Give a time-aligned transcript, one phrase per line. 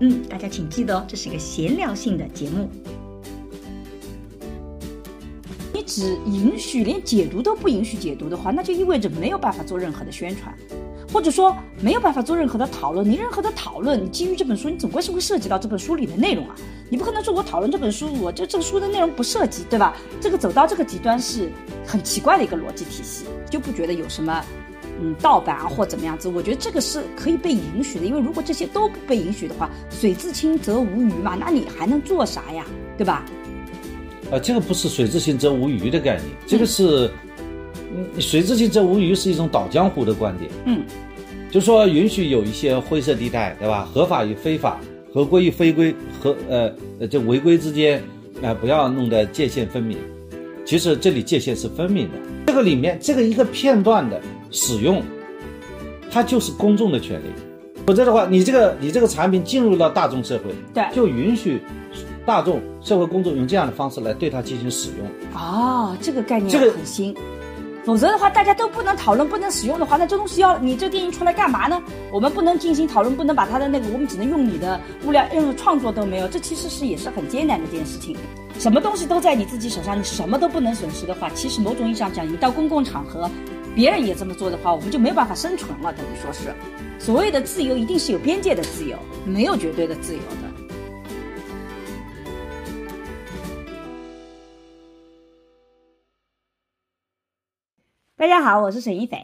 [0.00, 2.68] 嗯，大家请记得哦，这是一个闲聊性的节目。
[5.72, 10.54] 你只允许连解读都不允许解读的话，那就意味着没有办法做任何的宣传。
[11.12, 16.56] 或者说没有办法做任何的讨论，你任何的讨论，你基于这本书，你总归是会涉及到这本书里的内容啊。
[16.90, 19.96] 你不可能说我讨论这本书，我这这个书的内容不涉及，对吧？
[20.20, 21.52] 这个走到这个极端是
[21.86, 24.44] 很奇怪的一个逻辑体系，就不觉得有什么
[25.00, 26.28] 嗯盗版啊或怎么样子。
[26.28, 32.64] 我觉得这个是可以被允许的，因为如果这些都不被允许的话，水至清则无鱼嘛，那你还能做啥呀？
[32.96, 33.24] 对吧？
[34.30, 37.10] 啊，这个不是水至清则无鱼的概念，这个是。
[37.96, 40.82] 嗯水至清则无鱼是一种倒江湖的观点，嗯，
[41.48, 43.88] 就说允许有一些灰色地带，对吧？
[43.94, 44.80] 合法与非法，
[45.12, 48.02] 合规与非规，和呃呃这违规之间，
[48.42, 49.96] 啊不要弄得界限分明。
[50.64, 52.14] 其实这里界限是分明的。
[52.48, 54.20] 这个里面这个一个片段的
[54.54, 55.02] 使用，
[56.10, 57.26] 它就是公众的权利。
[57.84, 61.60] 否则的话，你这个你这个产品进入到大众社会，对，就允许
[62.24, 65.06] 大众社会公众用这样的方式来对它进行使用。
[65.34, 67.14] 哦，这个概念这个很新。
[67.84, 71.82] 否则的话，大家都不能讨论、不能使用的话，那这东西要你这电影出来干嘛呢？
[72.10, 76.28] 我们不能进行讨论，不能把它的那个，我们只能用你的物料，任何创作都没有。
[76.28, 78.16] 这其实是也是很艰难的一件事情。
[78.58, 83.28] 什么东西都在你自己手上，你什么都不能损失的话，其实某种意义上讲，你到公共场合，
[83.74, 85.92] 别人也这么做的话，我们就没有办法生存了。
[85.94, 86.54] 等于说是，
[86.96, 90.54] 所谓的自由一定是有边界的自由，没有绝对的自由的。
[98.16, 99.18] 大家好，我是沈一斐。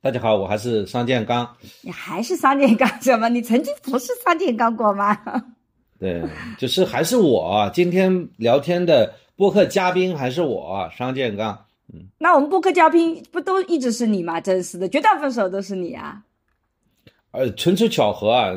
[0.00, 1.54] 大家好，我还是商建刚。
[1.82, 3.28] 你还是商建刚什么？
[3.28, 5.14] 你曾经不是商建刚过吗？
[6.00, 6.24] 对，
[6.56, 11.66] 就是还是我今天聊天的播客嘉宾还是我商建刚。
[11.92, 14.40] 嗯，那我们播客嘉宾不都一直是你吗？
[14.40, 16.22] 真是的，绝大部分时候都是你啊。
[17.32, 18.50] 呃，纯属巧合啊，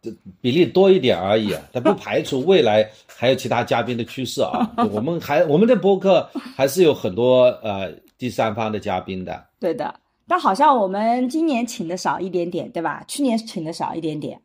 [0.00, 1.54] 这比例多一点而已。
[1.72, 4.70] 但不排除未来还有其他嘉宾的趋势啊。
[4.92, 7.92] 我们还我们的播客还是有很多呃。
[8.20, 9.98] 第三方的嘉宾的，对的，
[10.28, 13.02] 但好像我们今年请的少一点点，对吧？
[13.08, 14.38] 去年请的少一点点，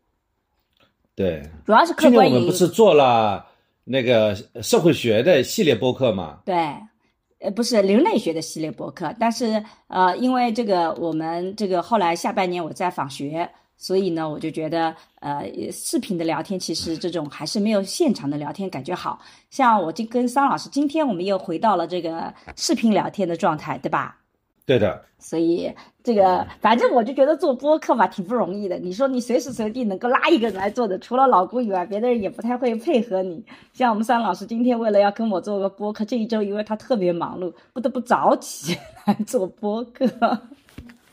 [1.14, 2.36] 对，主要是客观原因。
[2.36, 3.46] 我们不是做了
[3.84, 6.40] 那个社会学的系列播客吗？
[6.46, 6.56] 对，
[7.46, 13.50] 呃，不是人类学的系列博客，但是呃，因为这个我们这个后来下半年我在访学。
[13.78, 19.20] 所以呢，我就觉得，呃，视频的聊天其实这种还是没有现场的聊天感觉好。
[19.50, 24.18] 像我就跟桑老师，今天我们又回到了这个视频聊天的状态，对吧？
[24.66, 25.04] 对的。
[25.18, 28.78] 所以这个，反正我就觉得做播客吧，挺不容易的。
[28.78, 33.44] 你说你随时随地能够拉一个人来做的，除了老公以外，别的人也不太会配合你。
[33.74, 40.06] 像我们三老师今天为了要跟我做个播客，这一周因为他特别忙碌，不得不早起来做播客。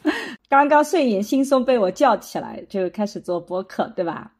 [0.51, 4.33] 刚刚睡眼惺忪被我叫起来，就开始做播客，对吧？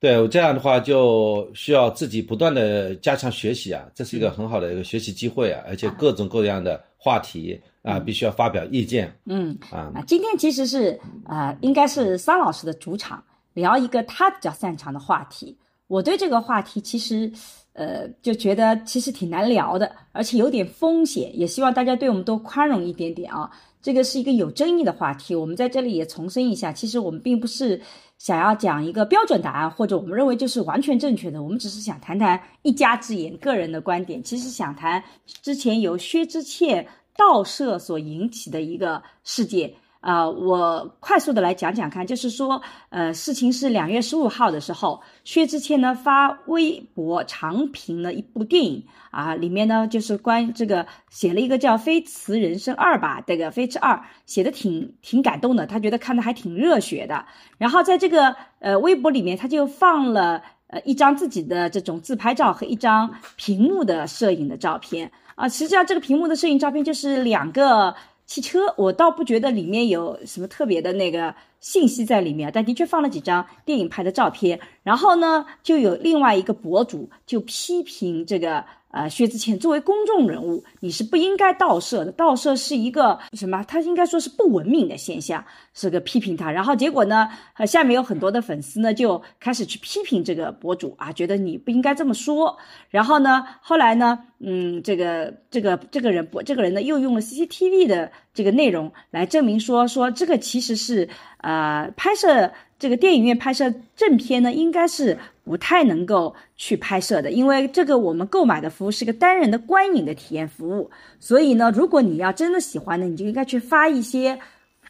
[0.00, 9.14] 对我，这样的话就需要自己不断的加强学习啊，这是一个很好的一个学习机会啊，而且各种各样的话题啊，必须要发表意见。
[9.26, 13.22] 嗯啊，今天其实是啊，应该是桑老师的主场，
[13.52, 15.56] 聊一个他比较擅长的话题。
[15.86, 17.30] 我对这个话题其实
[17.74, 23.50] 呃就觉得其实挺难聊的，而且有点风险，也希望大家对我们多宽容一点点啊。
[23.82, 27.78] 这个是一个有争议的话题，我们在这里也重申一下，其实我们并不是
[28.16, 34.22] 想要讲一个标准答案，或者我们认为就是完全正确的，我们只是想谈谈一家之言，个人的观点。
[34.22, 35.04] 其实想谈
[35.42, 36.86] 之前由薛之谦
[37.16, 39.72] 盗摄所引起的一个事件。
[40.00, 42.60] 啊，我快速的来讲讲看，就是说，
[42.90, 53.94] 呃，事情是两月十五号的时候，薛之谦呢发微博长评了一部电影啊，里面呢就是关这个写了一个叫《飞驰人生二》吧，这个《飞驰二》
[54.26, 57.24] 写的挺挺感动的，他觉得看的还挺热血的。
[57.56, 60.42] 然后在这个呃微博里面，他就放了
[60.74, 67.94] 呃一张自己的这种自拍照和一张屏幕的摄影的照片啊，实际上这个屏幕的摄影照片就是两个。
[68.26, 74.58] 汽车，我倒不觉得里面有什么特别的那个信息在里面，但的确放了几张电影拍的照片。
[74.82, 78.64] 然后呢，就有另外一个博主就批评这个。
[78.94, 82.12] 呃，薛之谦作为公众人物，你是不应该盗摄的。
[82.12, 83.60] 盗摄是一个什么？
[83.64, 85.44] 他应该说是不文明的现象，
[85.74, 86.48] 是个批评他。
[86.48, 92.56] 然后结果呢，呃，下面有很多的粉丝呢就开始去批评这个博主啊，觉得你不应该这么说。
[92.88, 101.08] 然后呢，后来呢，嗯，这个这个这个人不这个人呢又用了 CCTV 的这个内容来证明说说这个其实是
[101.38, 102.52] 呃拍摄。
[102.76, 114.38] 这个电影院拍摄正片呢，应该是不太能够去拍摄的，因为这个我们购买的服务是个单人的观影的体验服务，所以呢，如果你要真的喜欢呢，你就应该去发一些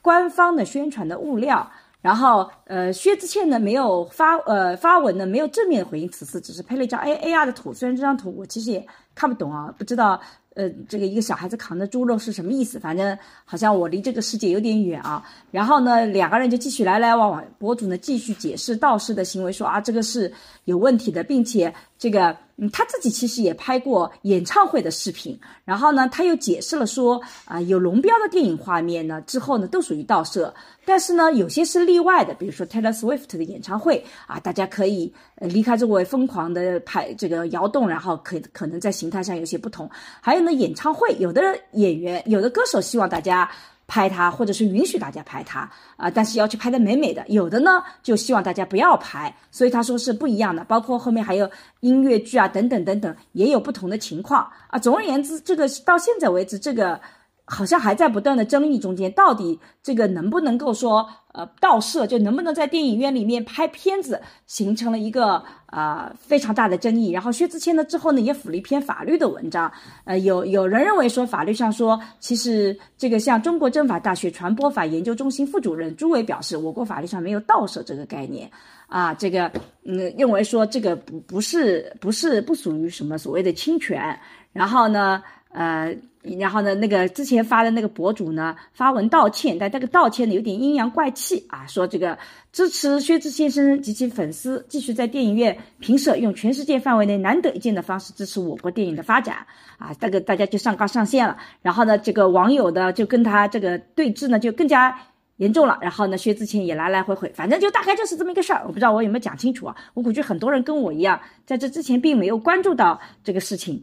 [0.03, 1.71] 官方的宣传的物料。
[2.05, 10.21] 然后，呃，薛之谦呢没有发呃发文呢，没有正面回应此次，只是配了一张 A A R 的图，虽然这张图我其实也看不懂啊，不知道。
[10.57, 12.79] 呃，这个一个小孩子扛着猪肉是什么意思？
[12.79, 15.21] 反正好像我离这个世界有点远啊。
[15.51, 20.33] 然后呢，两个人就继续来来往往，博主呢继续解释道士的行为，说啊这个是
[20.65, 25.39] 有问题的，并且这个嗯他自己其实也拍过演唱会的视频。
[25.65, 30.55] 然后呢，他又解释了说啊有龙标的电影画面呢之后呢都属于盗摄。
[30.87, 39.89] 但是呢，有些是例外的，比如说 Taylor Swift 的演唱会啊，大家可以离开这位疯狂的拍这个摇动，然后可可能在形态上有些不同。
[40.21, 41.41] 还有呢，演唱会有的
[41.73, 43.51] 演员、有的歌手希望大家
[43.87, 47.25] 拍它，或者是允许大家拍它啊，但是要去拍的美美的。
[47.29, 50.65] 有的呢，就希望大家不要拍，所以他说是不一样的。
[50.65, 51.51] 包括后面还有
[51.81, 54.79] 音乐剧啊，等等等等，也有不同的情况啊。
[54.79, 57.01] 总而言之，这个到现在为止，这个。
[57.47, 67.11] 好像还在不断的争议中间，到底这个能不能够说，呃，盗摄就能不能在电影院里面拍片子，形成了一个呃非常大的争议。
[67.11, 69.71] 然后薛之谦呢之后呢也辅了一篇法律的文章，
[70.05, 78.51] 呃，有有人认为说法律上说，其实这个像中国政法大学传播法研究中心副主任朱伟表示，我国法律上没有盗摄这个概念，
[78.87, 79.53] 啊，这个
[79.85, 84.19] 嗯认为说这个不不是不是不属于什么所谓的侵权，
[84.51, 85.23] 然后呢。
[85.55, 85.97] 呃，
[86.39, 92.19] 然后呢，那个之前发的那个博主呢发文道歉，但这个道歉呢有点阴阳怪气啊，说这个
[92.51, 99.47] 支持薛之谦先生及其粉丝继续在电影院评摄，用全世界范围内难得一见的方式支持我国电影的发展
[99.79, 101.37] 啊，这个大家就上纲上线了。
[101.63, 104.99] 然后呢，这个网友的就跟他这个对峙呢就更加
[105.37, 105.79] 严重了。
[105.81, 108.63] 然后呢，薛之谦也来来回回，反正就大概就是这么一个事儿。
[108.67, 109.77] 我不知道我有没有讲清楚啊？
[109.95, 113.81] 我估计很多人跟我一样，在这之前并没有关注到这个事情。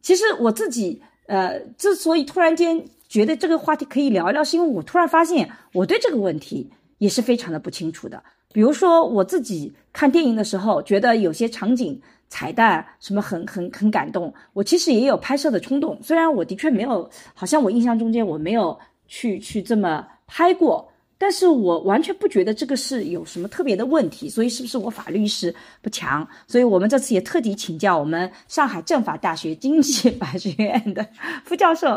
[0.00, 8.22] 其实我自己，呃，之所以突然间觉得这个话题可以聊一聊，是因为我突然发现我对这个问题也是非常的不清楚的。
[8.52, 15.98] 比如说我自己看电影的时候，觉得有些场景、彩蛋什么很很很感动，我其实也有拍摄的冲动。
[16.02, 20.90] 虽然我的确没有，好像我印象中间我没有去去这么拍过。
[21.20, 26.26] 但是我完全不觉得这个是有什么特别的问题，所以是不是我法律意识不强？
[26.46, 31.04] 所以我们这次也特地请教我们上海政法大学经济法学院的
[31.44, 31.88] 副教授，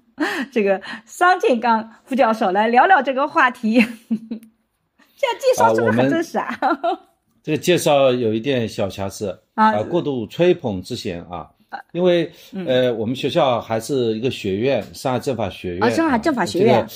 [0.52, 3.80] 这个桑建刚副教授来聊聊这个话题。
[3.80, 6.58] 这样介绍是不是很真实啊？
[7.42, 11.48] 这个介绍有一点小瑕疵啊，过度吹捧之嫌啊。
[11.92, 12.30] 因为
[12.66, 16.86] 呃，我们学校还是一个学院，上海政法学院啊，上海政法学院。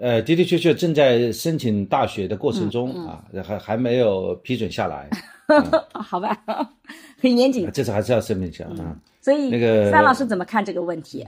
[0.00, 5.10] 呃，的的确确正在申请大学的过程中啊，还还没有批准下来。
[5.92, 6.34] 好吧，
[7.20, 7.70] 很严谨。
[7.70, 8.96] 这次还是要声明一下啊。
[9.20, 11.26] 所以，那个三老师怎么看这个问题？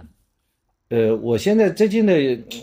[0.89, 2.15] 呃，我现在最近的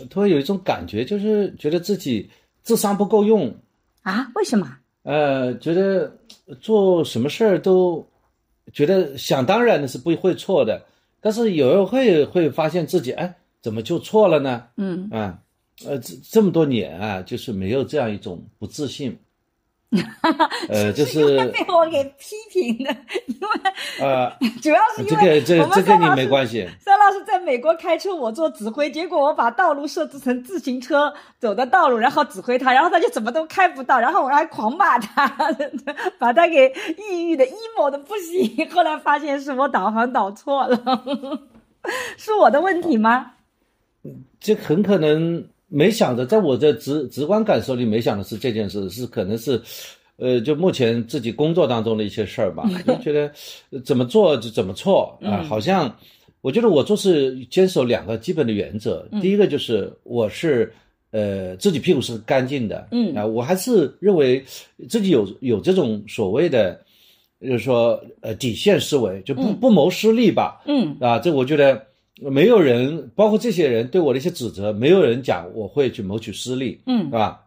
[0.08, 2.28] 突然有一种感觉，就是觉得自己
[2.64, 3.54] 智商不够用
[4.02, 4.28] 啊？
[4.34, 4.76] 为什么？
[5.04, 6.12] 呃，觉得
[6.60, 8.04] 做什么事儿都
[8.72, 10.82] 觉得想当然的是不会错的，
[11.20, 14.64] 但是有人会会发现自己哎，怎么就错了呢？
[14.76, 15.38] 嗯啊。
[15.86, 19.18] 呃，这这么多年啊，就是没有这样一种不自信，
[20.68, 22.94] 呃，就是被我给批评的，
[23.26, 23.48] 因为
[24.00, 26.68] 呃，主要是因为这个这这跟你没关系。
[26.80, 35.26] 三老师在美国开车，我做指挥，结果我把道路设置成自行车走的道路，然后指挥他，然后他就怎么都开不到，然后我还狂骂他，
[36.20, 36.72] 把他给
[37.10, 38.68] 抑郁的 emo 的不行。
[38.70, 40.78] 后来发现是我导航导错了，
[42.18, 43.32] 是我的问题吗？
[44.38, 45.48] 这很可能。
[45.72, 49.62] 没想着，在我的直直观感受里，没想的是这件事，是可能是，
[50.16, 53.30] 呃，就目前自己工作当中的一些事儿吧，就觉得
[53.84, 55.96] 怎么做就怎么错啊，好像
[56.40, 60.72] 我觉得我做事坚守两个基本的原则，第一个就是我是
[61.12, 63.14] 呃自己屁股是干净的，嗯。
[63.14, 64.44] 啊，我还是认为
[64.88, 66.80] 自己有有这种所谓的，
[67.40, 70.96] 就是说呃底线思维，就不不谋私利吧，嗯。
[71.00, 71.89] 啊，这我觉得。
[72.20, 77.46] 没有人，包括这些人对我的一些指责，没有人讲我会去谋取私利，嗯，是吧？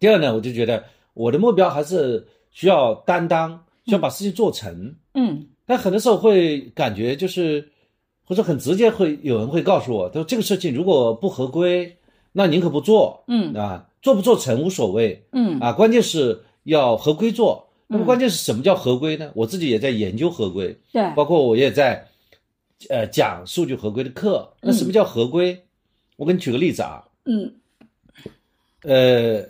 [0.00, 0.82] 第二呢，我就觉得
[1.14, 4.94] 我的目标还是需要担当，需要把事情做成。
[5.14, 7.68] 嗯但很多时候会感觉就是，
[8.24, 11.96] 或者很直接会有人会告诉我，他说这个事情如果不合规，
[12.32, 13.22] 那宁可不做。
[13.28, 17.68] 嗯啊，做不做成无所谓嗯啊，关键是要合规做。
[17.86, 19.30] 那么关键是什么叫合规呢？
[19.34, 22.08] 我自己也在研究合规，对，包括我也在
[22.88, 24.52] 呃讲数据合规的课。
[24.60, 25.64] 那什么叫合规？
[26.16, 27.52] 我给你举个例子啊，嗯
[28.82, 29.42] 呃，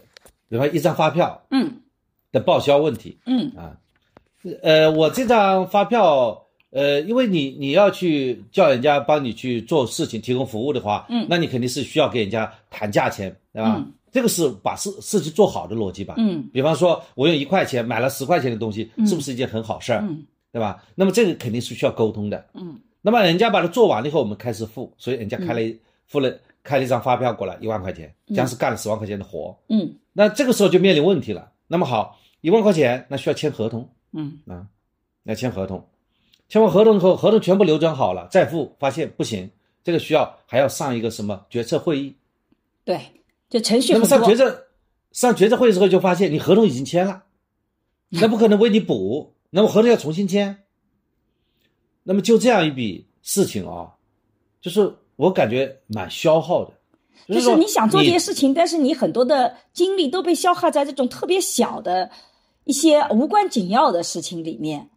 [0.49, 1.81] 比方一张发票嗯
[2.31, 3.77] 的报销问题嗯啊，
[4.63, 13.77] 呃，我这张发票，呃，因为你你要去叫人家帮你去做事情、提供服务的话，嗯那你肯定是需要给人家谈价钱，对吧？
[13.79, 16.15] 嗯这个是把事事情做好的逻辑吧？
[16.19, 20.01] 嗯比方说，我用一块钱买了十块钱的东西，是不是一件很好事儿？
[20.03, 20.85] 嗯对吧？
[20.95, 22.47] 那么这个肯定是需要沟通的。
[22.53, 26.33] 嗯那么人家把它做完了以后，我们开始付，所以人家开了一、付了
[26.63, 29.55] 开了一张发票过来，一万块钱，这样是干了十万块钱的活。
[29.69, 31.51] 嗯那这个时候就面临问题了。
[31.67, 34.67] 那么好，一万块钱，那需要签合同嗯啊，
[35.25, 35.85] 要签合同，
[36.49, 39.51] 签完合同以后，合同全部流转好了再付，发现不行，
[39.83, 42.15] 这个需要还要上一个什么决策会议。
[42.85, 43.01] 对，
[43.49, 44.67] 就程序那么上决策
[45.13, 47.25] 上决策会的时候，就发现你合同已经签了，
[48.11, 50.62] 那不可能为你补，那么合同要重新签。
[52.03, 53.93] 那么就这样一笔事情啊，
[54.61, 56.73] 就是我感觉蛮消耗的。
[57.29, 62.11] 就是说你想做这些事情，但是你很多的精力都被消耗在这种特别小的
[62.65, 64.91] 一些无关紧要的事情里面，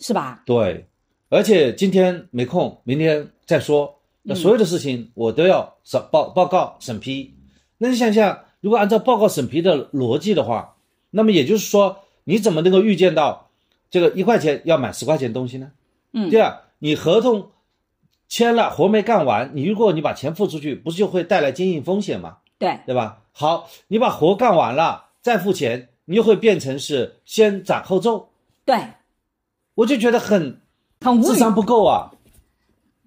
[0.00, 0.42] 是吧？
[0.44, 0.86] 对，
[1.28, 3.94] 而且今天没空，明天再说。
[4.22, 7.32] 那所有的事情我都要审报报告审批。
[7.78, 10.76] 那你想想，如果按照报告审批的逻辑的话，
[11.10, 13.48] 那么也就是说，你怎么能够预见到
[13.88, 15.70] 这个一块钱要买十块钱东西呢？
[16.12, 17.50] 嗯第二，你合同
[18.28, 22.38] 签了，活没干完，你如果你把钱付出去，不是就会带来经营风险吗？
[22.58, 23.22] 对，对吧？
[23.32, 28.30] 好，你把活干完了再付钱，你又会变成是先斩后奏，
[28.64, 28.94] 对，
[29.74, 30.60] 我就觉得很
[31.00, 31.24] 很无语。
[31.24, 32.10] 智商不够啊。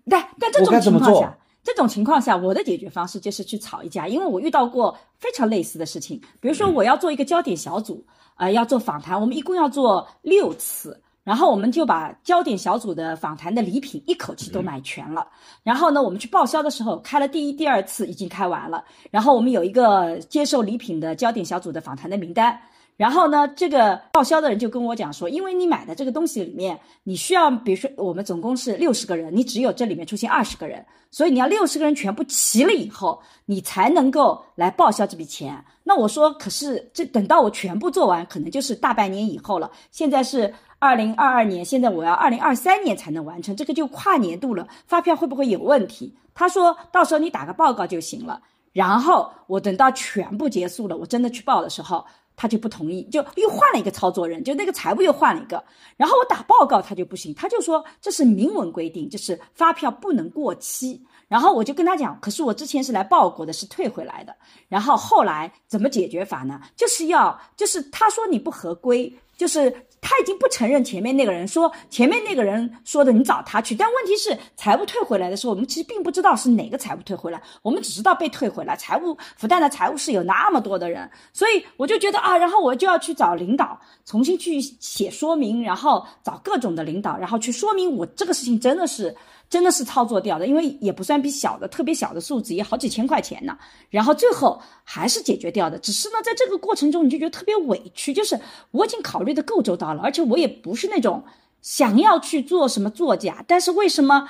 [0.09, 6.19] 但但这种情况下，这种情况下，我的解决方式就是去吵一架，因为我遇到过非常类似的事情。
[6.39, 8.03] 比如说，我要做一个焦点小组，
[8.37, 11.01] 呃，要做访谈，我们一共要做六次。
[11.31, 15.25] 然后我们就把焦点小组的访谈的礼品一口气都买全了。
[15.63, 18.83] 然后呢，我们去报销的时候开了第一、第二次已经开完了。
[19.09, 22.59] 然后我们有一个接受礼品的焦点小组的访谈的名单。
[22.97, 35.63] 然后呢，这个报销的人就跟我讲说，因为你买的这个东西里面，你需要，比如说我们总共是六十个人，你只有这里面出现二十个人，所以你要六十个人全部齐了以后，你才能够来报销这笔钱。
[35.81, 39.71] 那我说，可是这等到我全部做完，可能就是大半年以后了。
[39.91, 46.11] 现在是二零二二年，现在我要二零二三年才能完成，这个就跨年度了，发票会不会有问题？
[46.33, 48.41] 他说到时候你打个报告就行了。
[48.73, 52.03] 然后我等到全部结束了，我真的去报的时候，
[52.35, 55.63] 他就不同意，就又换了一个操作人，就那个财务又换了一个。
[55.97, 60.99] 然后我打报告他就不行，他就说这是明文规定，就是发票不能过期。
[61.27, 64.35] 然后我就跟他讲，可是我之前是来报过的，是退回来的。
[64.67, 66.59] 然后后来怎么解决法呢？
[66.75, 73.73] 就是要，就是他说你不合规，就是他已经不承认前面那个人说前面那个人说的，你找他去。
[73.73, 78.75] 但问题是财务退回来的时候，我们其实并不知道是哪个财务退回来，我们只知道被退回来。
[78.75, 89.15] 财务复旦的财务室有那么多的人，所以我就觉得啊，然后我就要去找领导重新去写说明，然后找各种的领导，然后去说明我这个事情真的是。
[89.51, 93.57] 真的是操作掉的，因为也不算比小的，特别小的数字也好几千块钱呢。
[93.89, 98.39] 然后最后还是解决掉的，只是呢，在这个过程中你就觉得特别委屈，就是
[98.71, 101.21] 我已经考虑的够周到了，而且我也不是那种
[101.61, 104.29] 想要去做什么作假，但是为什么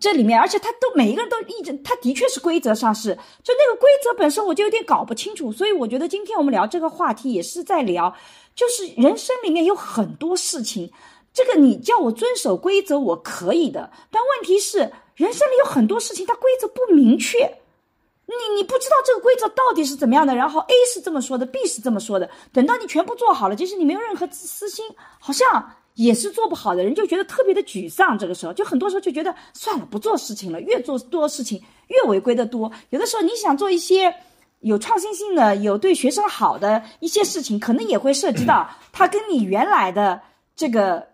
[0.00, 3.14] 这里面，而且他都每一个人都一直，他的确是规则上是，
[3.44, 8.16] 就那个规则本身我就有点搞不清楚，所以我觉得今天我们聊这个话题也是在聊，
[8.54, 10.90] 就是人生里面有很多事情。
[11.32, 14.78] 这个你叫我遵守规则，我可以的，但问题是，
[15.14, 17.38] 人生里有很多事情它规则不明确，
[18.26, 24.84] 你你不知道这个规则到底是怎么样的，然后 A 是这么说的，B 是这么说的，等到你全部做好了，即使你没有任何私心，
[25.18, 28.18] 好像也是做不好的人就觉得特别的沮丧。
[28.18, 32.70] 这个时候，就很多时候就觉得算了，不做事情了，越做多事情越违规的多。
[32.90, 34.14] 有的时候你想做一些
[34.60, 40.20] 有创新性的、有对学生好的一些事情，可能也会涉及到他跟你原来的
[40.54, 41.10] 这个。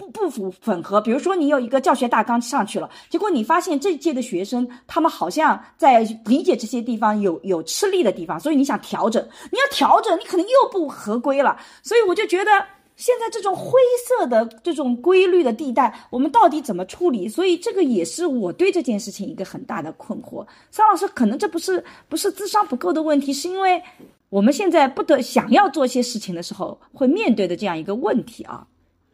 [0.00, 12.50] 不不符吻合，比如说你有一个教学大纲上去了，结果你发现这一届的学生他们好像在理解这些地方有有吃力的地方，所以你想调整，你要调整，你可能又不合规了，所以我就觉得
[12.96, 13.78] 现在这种灰
[14.08, 17.28] 色的这种规律的地带，我们到底怎么处理？
[17.28, 20.46] 所以这个也是我对这件事情一个很大的困惑。
[20.70, 23.82] 桑老师，可能这不是不是智商不够的问题，是因为
[24.30, 28.66] 我们现在不得想要做一些事情的时候，会面对的这样一个问题啊。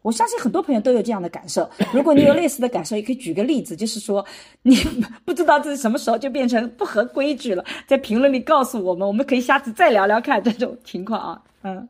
[0.07, 1.69] 我相信很多朋友都有这样的感受。
[1.93, 4.25] 如果你有类似的感受，也可以举个例子，就是说
[4.63, 4.77] 你
[5.27, 11.43] 不知道自己什么时候就变成不合规矩了，在评论里告诉我们，我们可以下次再聊聊看这种情况啊。
[11.63, 11.89] 嗯，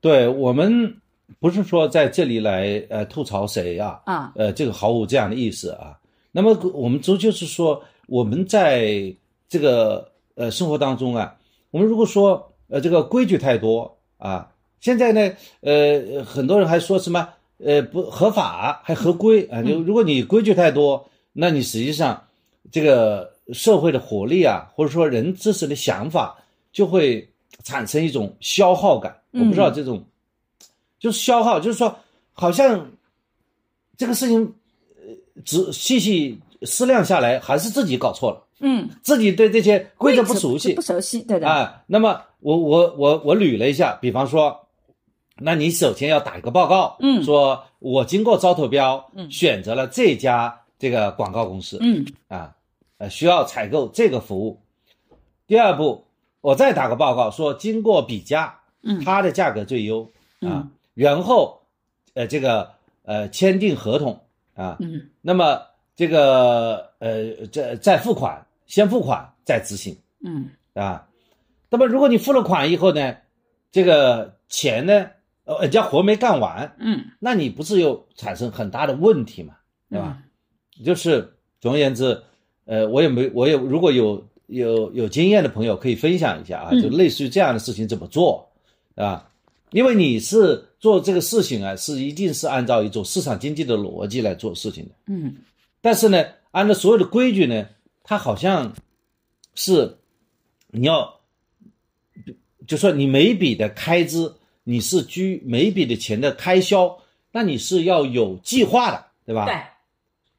[0.00, 0.96] 对我们
[1.38, 5.98] 不是说在这里来呃吐槽谁啊啊呃这个毫无这样的意思啊。
[6.32, 9.14] 那么我们就就是说我们在
[9.50, 11.36] 这个呃生活当中啊，
[11.70, 14.48] 我们如果说呃这个规矩太多啊，
[14.80, 17.28] 现在呢呃很多人还说什么
[17.58, 22.22] 呃不合法还合规啊，就如果你规矩太多，那你实际上
[22.70, 26.36] 这个社会的活力啊，或者说人自身的想法
[26.72, 27.28] 就会
[27.64, 29.16] 产生一种消耗感。
[29.32, 30.04] 我不知道这种。
[30.98, 31.94] 就是消耗，就是说，
[32.32, 32.90] 好像
[33.98, 34.54] 这个事情，
[34.96, 38.42] 呃，仔细细思量下来，还是自己搞错了。
[38.60, 41.46] 嗯，自己对这些规则不熟悉，不熟悉，对的。
[41.46, 44.65] 啊，那么我我我我捋了一下，比方说，
[45.38, 52.54] 那你首先要打一个报告，嗯，说我经过招投标，嗯，选择了这家这个广告公司，嗯，啊，
[52.98, 54.60] 呃，需要采购这个服务。
[55.46, 56.06] 第二步，
[56.40, 60.08] 我再打个报告，说经过比价，嗯，它的价格最优，啊。
[60.40, 60.70] 嗯。
[60.94, 61.60] 然后，
[62.14, 62.70] 呃，这个
[63.04, 64.18] 呃签订合同。
[64.54, 65.60] 啊，嗯，那么
[65.94, 70.48] 这个呃再再付款，先付款再执行，嗯。
[70.72, 71.06] 啊，
[71.68, 73.14] 那么如果你付了款以后呢，
[73.70, 75.10] 这个钱呢，
[75.46, 79.54] 呃人家活没干完，嗯，那你不是又产生很大的问题嘛，
[79.88, 80.22] 对吧？
[80.84, 82.22] 就是总而言之，
[82.66, 88.46] 呃，我也没我也如果有有有经验的朋友可以分享一下啊，就类似于这样的事情怎么做
[88.96, 89.30] 啊？
[89.70, 94.94] 因为你是做这个事情啊，是一定是按照一种市场经济的逻辑来做事情的。
[95.06, 95.34] 嗯，
[95.80, 97.66] 但是呢，按照所有的规矩呢，
[98.04, 98.74] 它好像
[99.54, 99.98] 是
[100.68, 101.20] 你要，
[102.66, 104.32] 就说你每笔的开支，
[104.68, 106.98] 你是居每笔的钱的开销，
[107.30, 109.46] 那你是要有计划的，对吧？
[109.46, 109.54] 对。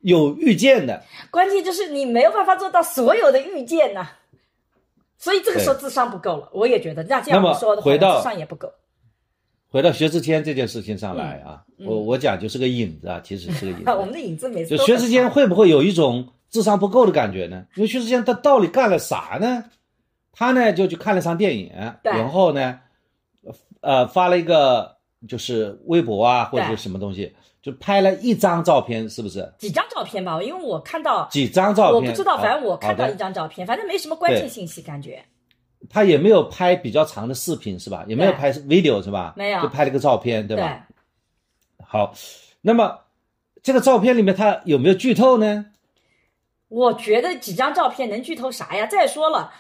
[0.01, 1.01] 有预见的。
[1.31, 4.05] 关键就是你没有办法做到所有的预见呐，
[5.17, 6.49] 所以这个时候智商不够了。
[6.51, 8.69] 我也觉得，那这样说的话，智商也不够。
[9.69, 13.89] 回到薛之谦这件事情上来啊，嗯、我我讲就是个影子啊，其实是个影子。
[13.95, 17.65] 我们的影子每次就薛之谦会不会有一种智商不够的感觉呢？
[17.75, 19.63] 因为薛之谦他到底干了啥呢？
[20.31, 21.71] 他呢就去看了场电影，
[22.03, 22.79] 然后呢，
[23.87, 24.97] 呃发了一个
[25.29, 29.49] 就是微博啊或者是什么东西，就拍了一张照片，是不是？
[29.57, 35.23] 几张照片吧，因为我看到几张照片，我不知道，反正我看到一张照片，反正没什么关键信息，感觉。
[35.89, 38.03] 他也没有拍比较长的视频是吧？
[38.09, 39.33] 也没有拍 video 是吧？
[39.37, 40.85] 没有，就拍了个照片对吧？
[40.89, 41.85] 对。
[41.85, 42.13] 好，
[42.59, 42.99] 那么
[43.63, 45.67] 这个照片里面他有没有剧透呢？
[46.67, 48.85] 我觉得几张照片能剧透啥呀？
[48.85, 49.53] 再说了，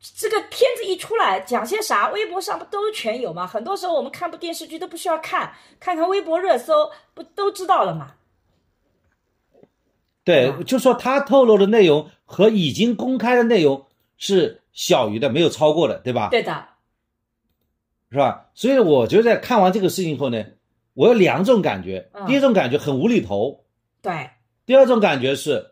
[0.00, 3.46] 这个片子一出来讲些啥，微博上不都全有吗？
[3.46, 8.14] 很多时候我们看部电视剧都不需要看，看看微博热搜不都知道了吗？
[10.24, 14.62] 对，就说他透露的内容和已经公开的内容是。
[14.76, 16.28] 小于的没有超过的，对吧？
[16.30, 16.68] 对的，
[18.10, 18.50] 是吧？
[18.52, 20.44] 所以我觉得看完这个事情后呢，
[20.92, 22.10] 我有两种感觉。
[22.12, 23.64] 嗯、第一种感觉很无厘头，
[24.02, 24.28] 对。
[24.66, 25.70] 第二种感觉是，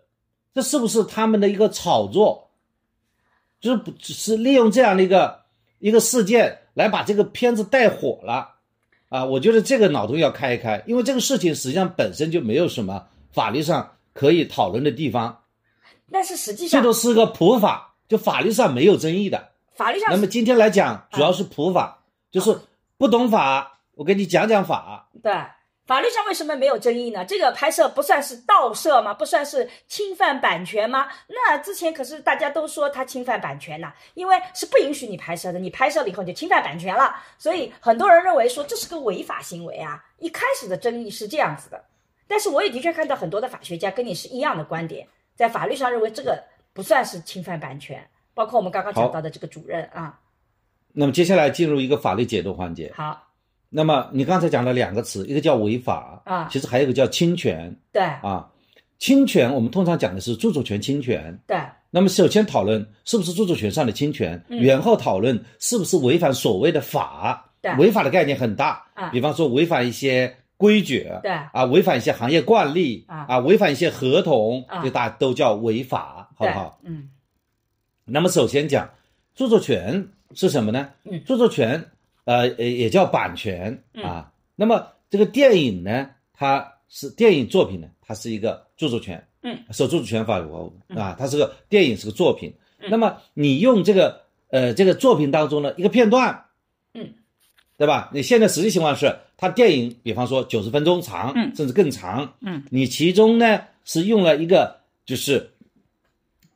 [0.55, 2.44] 这是不是他们的一个炒作？
[3.65, 5.41] 就是不是利用这样的一个
[5.79, 8.57] 一个事件来把这个片子带火了
[9.09, 9.25] 啊？
[9.25, 15.41] 我觉得这个脑洞要开一开，因为这个事情实际上本身就没有什么法律上可以讨论的地方。
[16.13, 17.93] 但是实际上，这都是个普法。
[18.07, 20.11] 就法律上没有争议的，法律上。
[20.11, 22.55] 那么今天来讲，主要是普法，就是
[22.99, 25.09] 不懂法，我给你讲讲法。
[25.23, 25.33] 对，
[25.87, 27.25] 法律上为什么没有争议呢？
[27.25, 29.13] 这个拍摄不算是盗摄吗？
[29.13, 31.09] 不算是侵犯版权吗？
[31.29, 40.05] 那之前可是大家都说他侵犯版权呐，因为是不允许你拍摄的，你拍摄了以后你就侵犯版权了，所以很多人认为说这是个违法行为啊。
[40.19, 41.85] 一开始的争议是这样子的，
[42.27, 46.43] 但是我也的确看到很多的法学家跟你是一样的观点，在法律上认为这个。
[46.75, 50.19] 不算是侵犯版权，包括我们刚刚讲到的这个主任啊。
[50.93, 52.93] 那么接下来进入一个法律解读环节。
[52.97, 53.24] 好。
[53.77, 57.75] 那么你刚才讲了两个词，一个叫违法啊，其实还有一个叫侵权。
[57.93, 58.01] 对。
[58.03, 58.49] 啊，
[59.01, 61.37] 侵权我们通常讲的是著作权侵权。
[61.45, 61.59] 对。
[61.91, 67.53] 那么首先讨论是不是著作权上的侵权，然后讨论是不是违反所谓的法。
[67.61, 67.75] 对。
[67.75, 71.11] 违法的概念很大啊，比方说违反一些规矩。
[71.23, 71.33] 对。
[71.53, 73.05] 啊，违反一些行业惯例。
[73.09, 73.27] 啊。
[73.29, 76.31] 啊，违反一些合同，啊，就大家都叫违法。
[76.37, 76.81] 好不好？
[76.85, 77.09] 嗯，
[78.05, 78.89] 那么首先讲
[79.35, 80.89] 著作权是什么呢？
[81.05, 81.91] 嗯，著作权，
[82.25, 84.05] 呃，也叫版权嗯。
[84.05, 84.33] 啊。
[84.57, 91.17] 那么这个电影呢，它是电影作品呢，它是一个著作权，嗯，受著作权法保护啊。
[91.19, 92.53] 它是个电影，是个作品。
[92.91, 96.45] 那么你用这个呃这个作品当中的一个片段，
[96.93, 97.15] 嗯，
[97.79, 98.11] 对吧？
[98.13, 105.51] 你现在实际情况是，它电影比方说九十分钟长，嗯甚至更长，嗯，你其中呢是用了一个就是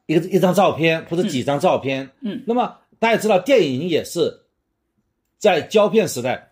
[0.07, 4.40] 一个一张照片或者几张照片，嗯那么大家知道电影也是
[5.38, 6.51] 在胶片时代，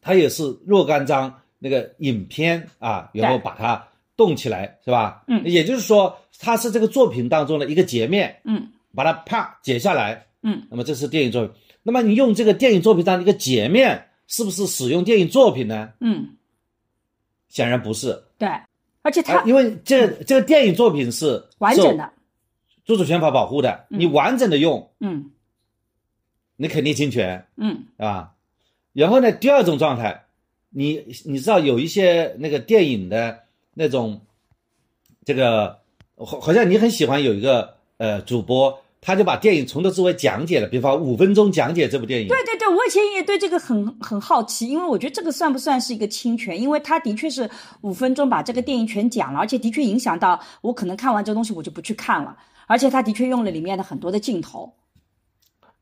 [0.00, 5.24] 它也是若干张那个影片啊，然后把它动起来，是吧？
[5.28, 5.44] 嗯。
[5.44, 8.68] 也就是说，它是这个作品当中的一个截面，嗯。
[8.94, 11.54] 把它啪截下来，嗯，那么这是电影作品。
[11.84, 15.90] 那么你用这个电影作品当的一个截面，是不是使用电影作品呢？
[16.00, 16.36] 嗯，
[17.48, 18.48] 显然不是，对，
[19.02, 22.10] 而且它啊因为这这个电影作品是完整的，
[22.84, 25.30] 著作权法保护的，你完整的用，嗯
[26.58, 28.32] 你肯定侵权，嗯啊。
[28.92, 30.24] 然后呢，第二种状态，
[30.70, 33.44] 你你知道有一些那个电影的
[33.74, 34.20] 那种，
[35.24, 35.78] 这个
[36.16, 42.28] 好好像你很喜欢有一个呃主播，他就把电影从头至尾讲解了，比方五分钟讲解这部电影。
[42.28, 46.60] 对对对，我以前也对这个很很好奇，因为我觉得这个算不算是一个侵权？
[46.60, 47.48] 因为他的确是
[47.82, 54.74] 五分钟把这个电影全讲了，而且的确影响到我可能看完这个东西我就不去看了，而且他的确用了里面的很多的镜头，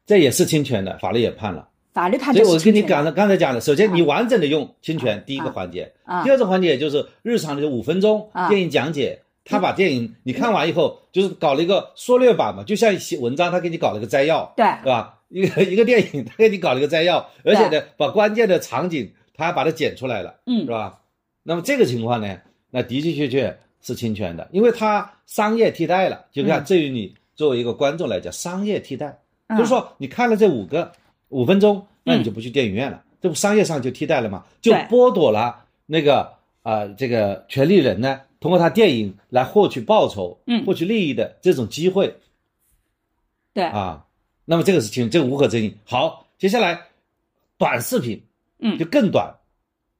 [0.06, 1.68] 这也是侵权的，法律也判了。
[1.92, 2.58] 法律判所以我。
[2.60, 8.48] 跟你讲的，刚才讲的，首先你完整的用侵权，第一个环节，啊第二个环节就是日常的五分钟啊。
[8.48, 14.64] 电影讲解，他把电影你看完以后，就是搞了一个缩略版嘛，就像写文章，他给你搞了个摘要，对。
[14.82, 15.18] 对吧？
[15.28, 20.60] 一个一个电影，他给你搞了一个摘要，而且呢，把关键的场景他还把它剪出来了，嗯。
[20.60, 21.00] 是吧？
[21.42, 22.38] 那么这个情况呢，
[22.70, 26.26] 那的的确确是侵权的，因为它商业替代了。
[26.30, 26.64] 就看嗯。
[26.68, 29.18] 对于你作为一个观众来讲，商业替代，嗯
[29.50, 30.92] 就是说你看了这五个
[31.28, 34.44] 五分钟，那你就不去电影院了，这不商业上就替代了嘛？
[34.60, 36.22] 就剥夺了那个
[36.62, 42.16] 啊、呃这个权利人呢，通过他电影来获取报酬、嗯获取利益的这种机会
[43.52, 44.02] 对，啊。
[44.48, 45.76] 那么这个事情，这个无可争议。
[45.84, 46.80] 好，接下来
[47.58, 48.22] 短视频，
[48.60, 49.34] 嗯就更短，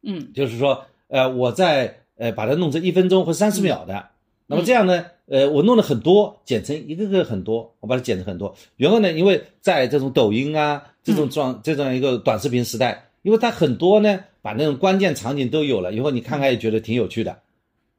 [0.02, 4.08] 嗯就是说，呃，我在呃把它弄成一分钟或三十秒的，
[4.46, 8.54] 那么这样呢，呃，我弄了很多，剪成一个个很多，我把它剪成很多。
[8.76, 17.40] 然后呢，因为在这种抖音啊这种状、这种一个短视频时代，因为它很多呢，把那种关键场景都有了，以后你看看也觉得挺有趣的，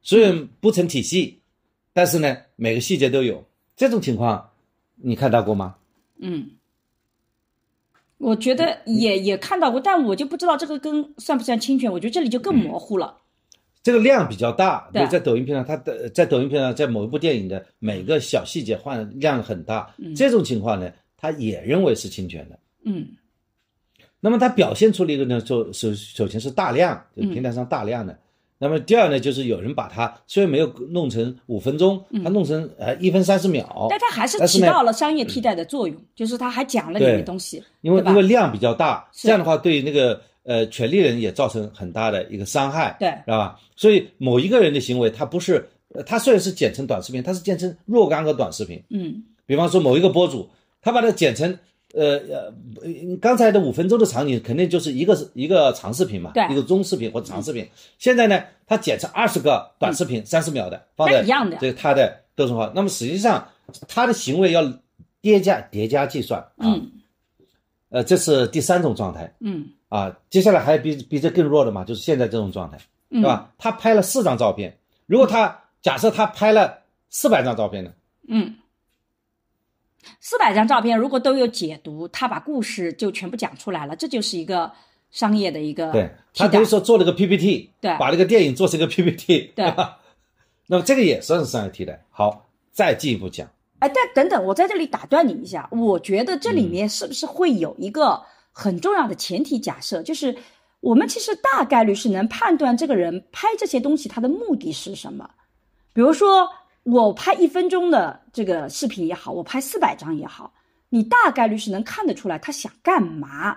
[0.00, 1.40] 虽然不成体系，
[1.92, 3.44] 但是呢，每个细节都有。
[3.76, 4.50] 这种情况，
[4.96, 5.76] 你看到过吗？
[6.18, 6.52] 嗯，
[8.16, 13.18] 我觉得也也看到过，但我就不知道这个跟算不算侵权，我觉得这里就更模糊了。
[13.82, 15.02] 这个量比较大，对。
[15.02, 22.58] 就在抖音片上，它的在抖音片上，在某一部电影的每个小细节换量很大，这种情况呢，他也认为是侵权的。
[22.84, 23.06] 嗯。
[24.20, 28.18] 那么它表现出了一个呢，首首首先是大量，就平台上大量的。
[28.60, 39.28] 那么第二呢，就是有人把它虽然没有弄成五分钟，它弄成呃一分三十秒，但它还是起到了商业替代的作用，就是它还讲了里面对东西，因为因为量比较大，是。
[39.28, 43.60] 这样的话对那个呃权利人也造成很大的一个伤害，对知道吧？
[43.76, 50.48] 所以某一个人的行为，他不是，呃他虽然是剪成短视频，他是剪成若干个短视频，嗯比方说某一个博主，
[50.80, 51.58] 他把它剪成。
[51.94, 57.66] 呃呃，呃刚才的五分钟的场景肯定就是一个是一个长视频嘛，对一个中视频或者长视频。
[57.98, 62.70] 现在呢，他剪成二十个短视频，三十秒的，放在一样的这个他的都是话。
[62.74, 63.48] 那么实际上
[63.88, 64.62] 他的行为要
[65.22, 66.68] 叠加叠加计算啊。
[66.68, 66.92] 嗯
[67.88, 70.16] 呃，这是第三种状态嗯啊。
[70.30, 72.78] 接下来还有比比这更弱的嘛，就是现在这种状态，
[73.10, 73.52] 嗯对吧？
[73.58, 76.78] 他拍了四张照片，如果他假设他拍了
[77.10, 77.92] 四百张照片呢？
[78.28, 78.56] 嗯，
[80.20, 84.70] 四百张照片如果都有解读，他把故事就全部讲出来了，这就是一个
[85.10, 86.64] 商业的一个对他等于。
[86.64, 89.98] 说做了个 PPT，对把这个电影做成一个 PPT，对吧？
[90.70, 92.04] 那么这个也算是商业替代。
[92.10, 93.48] 好，再进一步讲，
[93.78, 98.22] 哎，但等等，我在这里打断你一下，我觉得这里面是不是会有一个
[98.60, 100.36] 很重要的前提假设，就是
[100.80, 105.30] 我们其实大概率是能判断这个人拍这些东西他的目的是什么。
[105.92, 106.50] 比如说，
[106.82, 110.52] 我拍一分钟的这个视频也好，我拍四百张也好，
[110.88, 113.56] 你大概率是能看得出来他想干嘛。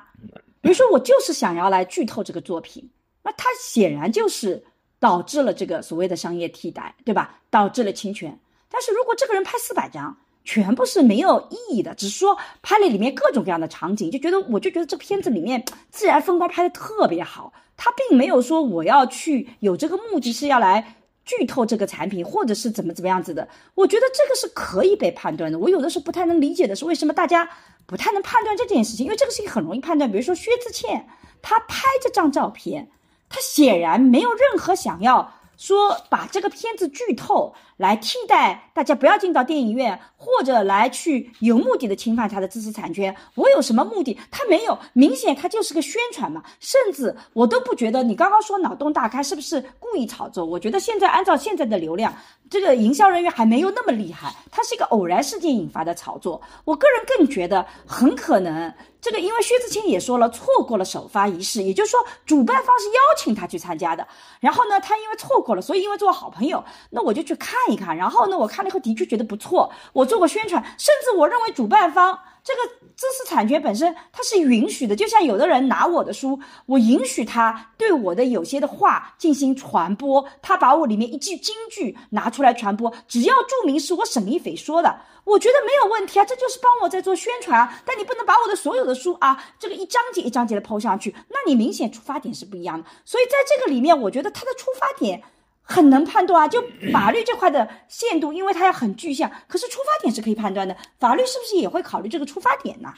[0.62, 2.88] 比如说，我就是想要来剧透这个作品，
[3.24, 4.64] 那他显然就是
[5.00, 7.40] 导致了这个所谓的商业替代，对吧？
[7.50, 8.40] 导致了侵权。
[8.70, 23.48] 但是如果这个人拍四百张，全部是没有意义的，只是说拍了里面各种各样的场景，就觉得我就觉得这片子里面自然风光拍的特别好，他并没有说我要去有这个目的是要来剧透这个产品，或者是怎么怎么样子的。
[23.76, 25.60] 我觉得这个是可以被判断的。
[25.60, 27.48] 我有的时候不太能理解的是为什么大家
[27.86, 30.12] 不太能判断这件事情，因为这个事情很容易判断。
[30.12, 31.08] 比如说薛之谦，
[31.42, 32.90] 他拍这张照片，
[33.30, 44.18] 他显然没有任何想要说把这个片子剧透来替代大家不要进到电影院，或者来去有目的的侵犯他的知识产权，我有什么目的？
[44.30, 46.44] 他没有，明显他就是个宣传嘛。
[46.60, 50.46] 甚至我都不觉得你刚刚说脑洞大开是不是故意炒作？
[50.46, 52.14] 我觉得现在按照现在的流量，
[52.52, 56.40] 这个营销人员还没有那么厉害，它是一个偶然事件引发的炒作。
[56.64, 58.72] 我个人更觉得很可能。
[59.02, 64.08] 这个，因为薛之谦也说了，错过了首发仪式，也就是说，主办方是邀请他去参加的。
[64.40, 67.96] 然后呢，他因为错过了，所以因为做好朋友，那我就去看一看。
[67.96, 72.60] 然后呢，我看了以后的确觉得不错，我做过宣传，甚至我认为主办方这个
[72.96, 74.96] 知识产权本身它是允许的。
[74.96, 85.02] 就像有的人拿我的书，我允许他对我的有些的话进行传播，他把我里面一句金句拿出来传播，只要注明是我沈一斐说的。
[85.24, 87.80] 我觉得没有问题啊，这就是帮我在做宣传啊。
[87.86, 92.90] 但你不能把我的所有的书啊，这个一章节一章节的抛上去，那你明显出发点是不一样的。
[93.06, 95.22] 所以在这个里面，我觉得他的出发点
[95.62, 96.48] 很能判断啊。
[96.48, 100.76] 就法律这块的限度，因为它要很具象，可是出发点是可以判断的。
[101.00, 102.94] 法律是不是也会考虑这个出发点呢？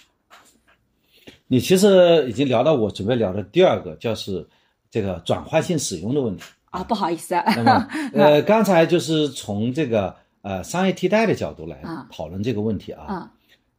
[1.48, 4.48] 你其实已经聊到我准备聊的第二个，就是
[4.90, 6.84] 这个转化性使用的问题啊。
[6.84, 10.16] 不好意思啊，那么 呃，刚才就是从这个。
[10.44, 13.32] 呃，商业替代的角度来讨论这个问题啊。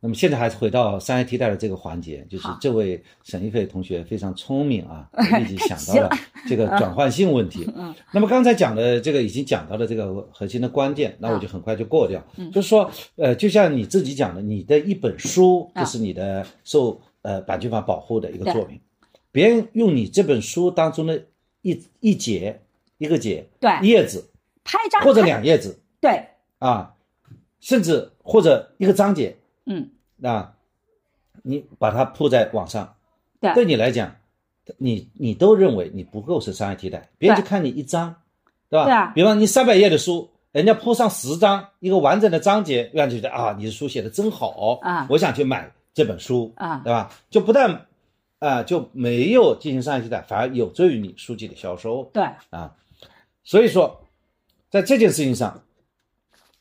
[0.05, 5.09] 那么现在还是回到三 A 替代的这个环节，就是这位沈一飞同学非常聪明啊，
[5.41, 6.11] 立即想到了
[6.47, 7.67] 这个转换性问题。
[7.75, 7.95] 嗯。
[8.13, 12.23] 那么刚才讲的这个已经讲到了这个核心的关键，那我就很快就过掉。
[12.37, 12.53] 嗯。
[12.53, 18.79] 就是说，呃，就像你自己讲的，你的一本书就是你的受呃版权法保护的一个作品，
[19.33, 21.25] 别人用你这本书当中的
[21.63, 22.61] 一一节
[22.99, 24.31] 一个节对页子
[24.65, 26.27] 拍张或者两页子对。
[26.59, 26.95] 啊，
[27.59, 29.89] 甚至或者一个章节，嗯，
[30.33, 30.55] 啊，
[31.43, 32.95] 你把它铺在网上，
[33.41, 34.15] 对，对你来讲，
[34.79, 38.15] 你你都认为你不构成商业替代，别人就看你一张，
[38.69, 38.85] 对吧？
[38.85, 39.13] 对啊。
[39.15, 47.11] 比方你三百页的书，人家铺上十张，一个完整的章节，让你觉得啊，你的书写的真好啊，我想去买这本书啊，对吧？
[47.31, 47.87] 就不但
[48.39, 52.75] 啊就没有进行商业替代，反而有助于你书籍的销售，对啊。
[53.43, 54.01] 所以说，
[54.71, 55.61] 在这件事情上。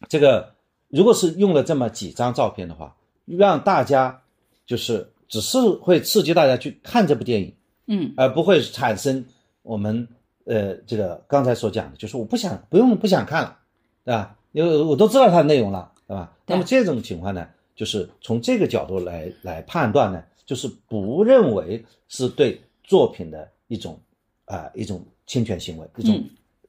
[0.09, 0.53] 这个
[0.89, 2.93] 如果是用了这么几张照片的话，
[3.25, 4.21] 让大家
[4.65, 7.55] 就是只是会刺激大家去看这部电影，
[7.87, 9.23] 嗯，而不会产生
[9.61, 10.07] 我们
[10.45, 13.57] 呃这个刚才所讲的，就是我不想不用不想看了，
[14.03, 14.37] 对吧？
[14.51, 16.35] 因为我都知道它的内容了，对吧？
[16.45, 23.99] 那么这种情况呢，就是从这个角度来来判断呢，就是不认为是对作品的一种
[24.45, 26.23] 啊一种侵权行为，一种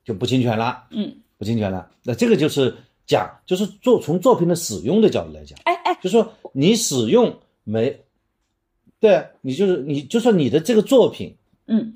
[0.05, 1.91] 就不侵权了，嗯，不侵权了。
[2.03, 2.75] 那这个就是。
[3.07, 8.01] 讲就是作从作品的使用的角度来讲，哎哎，就说你使用没，
[8.99, 11.37] 对，你就是你就说你的这个作品，
[11.67, 11.95] 嗯，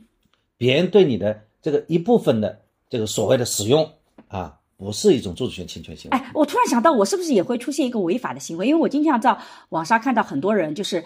[0.56, 3.90] 别人对你的这个一部分的这个所谓的使用
[4.28, 6.18] 啊，不是一种著作权侵权行为。
[6.18, 8.66] 哎，我突然想到，我是不是也会出现一个违法的行为？
[8.66, 9.38] 因为我经常在
[9.70, 11.04] 网上看到很多人就是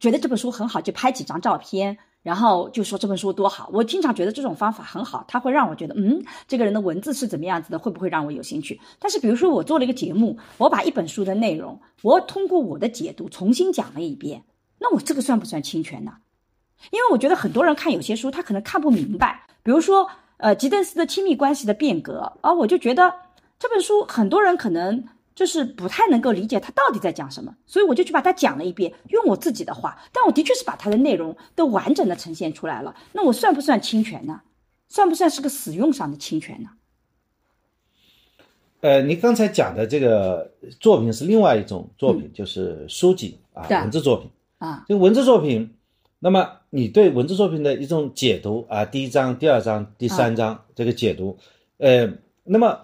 [0.00, 1.98] 觉得这本书很好，就拍几张照片。
[2.22, 8.80] 然后就说这本书多好，我经常觉得这种方法很好，它会让我觉得，嗯，这个人的文字是怎么样子的，会不会让我有兴趣？
[9.00, 14.44] 但是比如说我做了一个节目，我把一本书的内容，我通过我的解读重新讲了一遍，
[14.78, 16.12] 那我这个算不算侵权呢？
[16.90, 23.12] 因为我觉得很多人看有些书，他可能看不明白，比如说，呃，吉登斯的亲密关系的变革，啊，我就觉得
[23.58, 25.04] 这本书很多人可能。
[25.34, 32.94] 就是不太能够理解他到底在讲什么，所以我就去把它讲了一遍，用我自己的话，但我的确是把它的内容都完整的呈现出来了。
[33.12, 34.42] 那我算不算侵权呢？
[34.88, 36.68] 算不算是个使用上的侵权呢？
[38.80, 44.84] 呃，你刚才讲的这个作品是另外一种作品，就是书籍啊，文字作品啊。
[44.86, 45.74] 这个文字作品，
[46.18, 51.38] 那么你对文字作品的一种解读啊，第一章、第二章、第三章这个解读，
[51.78, 52.12] 呃，
[52.44, 52.80] 那么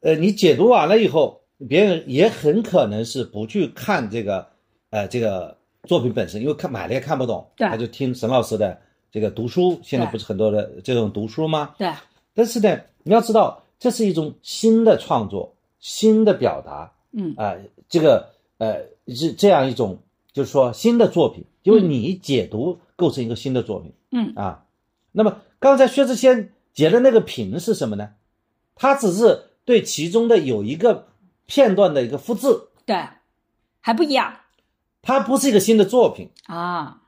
[0.00, 1.41] 呃，你解读完了以后。
[1.68, 4.46] 别人也很可能是不去看这个，
[4.90, 9.78] 呃，这个作品本身，因为看买了也看不懂，他就听沈老师的这个读书。
[9.82, 11.74] 现在不是很多的这种读书吗？
[11.78, 11.92] 对。
[12.34, 16.92] 但是呢，你要知道，这是一种新的创作，新的表达。
[17.12, 17.34] 嗯。
[17.36, 17.54] 啊，
[17.88, 19.98] 这个呃是这样一种，
[20.32, 23.92] 就是说新的作品，因为你解读构成一个新的作品。
[24.10, 24.32] 嗯。
[24.34, 24.64] 啊，
[25.12, 28.10] 那么刚才薛之谦截的那个屏是什么呢？
[28.74, 31.06] 他只是对其中的有一个。
[31.46, 32.48] 片段的一个复制，
[32.86, 33.08] 对，
[33.80, 34.40] 还不一样。
[35.02, 37.02] 它不是一个新的作品啊，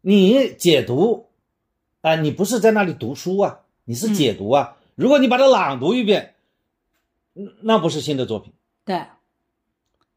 [0.00, 1.28] 你解读，
[2.00, 4.76] 啊，你不是在那里读书啊，你是解读啊。
[4.96, 6.34] 如果你把它朗读一遍，
[7.62, 8.52] 那不是新的作品。
[8.84, 9.06] 对，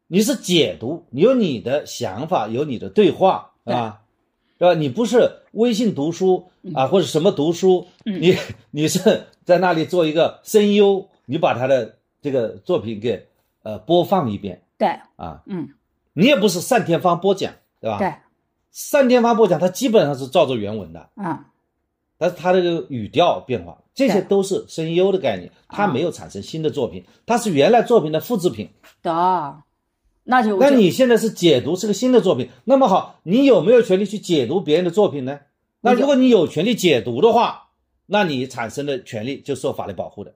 [0.07, 4.01] 你是解读，你有你的想法，有你的对话，啊，
[4.57, 4.73] 对吧？
[4.73, 8.35] 你不是微信读书啊，或者什么读书，你
[8.71, 13.27] 你是在那里做一个声优，你把他的这个作品给
[13.63, 15.69] 呃播放一遍对，啊，嗯，
[16.13, 17.97] 你也不是单田芳播讲，对吧？
[17.97, 18.13] 对，
[18.91, 21.45] 单田芳播讲，他基本上是照着原文的，嗯，
[22.17, 28.69] 但是他这个语调变化，这些都是声优的概念，它啊没有产生新的作品，它是原来作品的复制品。
[29.02, 29.63] 的，
[30.23, 35.39] 那就那你现在是解读是个新的作品，那么好，你有没有权利去解读别人的作品呢？
[35.82, 37.69] 那如果你有权利解读的话，
[38.06, 40.34] 那你产生的权利就受法律保护的。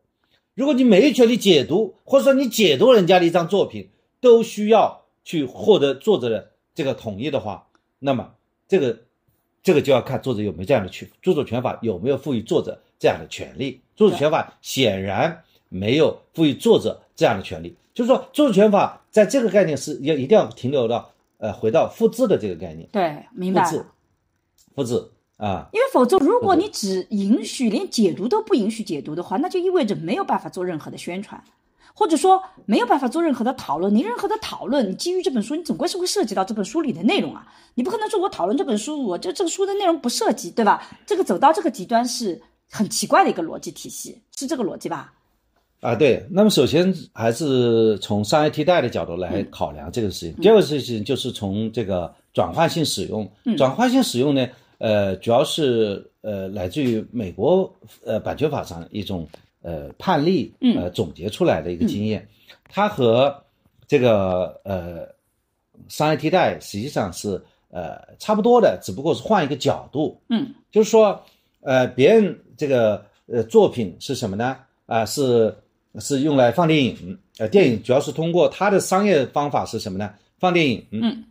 [0.58, 3.90] 如果你没权利解读，或者说你解读人家的一张作品，
[4.20, 7.68] 都需要去获得作者的这个同意的话，
[8.00, 8.34] 那么
[8.68, 8.98] 这个
[9.62, 13.80] 这个就要看作者有没有这样的权，著作权法有没有赋予作者这样的权利。
[13.96, 23.78] 著作权法显然没有赋予作者这样的权利，就是说，著作权法在这个概念是要一定要停留到呃回到复制的这个概念，对，明复制。
[23.78, 23.86] 白。，
[24.76, 31.42] 复制啊，因为否则，如果你只允许连解读都不允许解读的话，那就意味着没有办法做任何的宣传，
[31.94, 33.94] 或者说没有办法做任何的讨论。
[33.94, 37.48] 你任何的讨论，你基于这本书，你总归是会涉及到这本书里的内容啊。
[37.76, 40.90] 你不可能说我讨论这本书，我这这个书的内容不涉及，对吧？
[41.06, 45.14] 这个走到这个极端是很奇怪的一个逻辑体系，是这个逻辑吧？
[45.82, 46.26] 啊，对。
[46.32, 50.34] 那么首先还是从商业替代的角度来考量这个事情。
[50.42, 53.30] 第二个事情就是从这个转换性使用。
[53.56, 54.48] 转换性使用呢，
[54.78, 57.74] 呃，主要是呃来自于美国
[58.06, 59.28] 呃版权法上一种
[59.62, 62.28] 呃判例呃总结出来的一个经验，
[62.70, 63.36] 它和
[63.88, 65.08] 这个呃
[65.88, 70.22] 商业替代实际上是呃差不多的，只不过是换一个角度。
[70.30, 71.22] 嗯，就是说，
[71.62, 74.58] 呃，别人这个呃作品是什么呢？
[74.86, 75.54] 啊、是
[76.00, 80.14] 是用来放电影，呃，电影主要是通过它的商业方法是什么呢？
[80.40, 81.24] 放电影，嗯，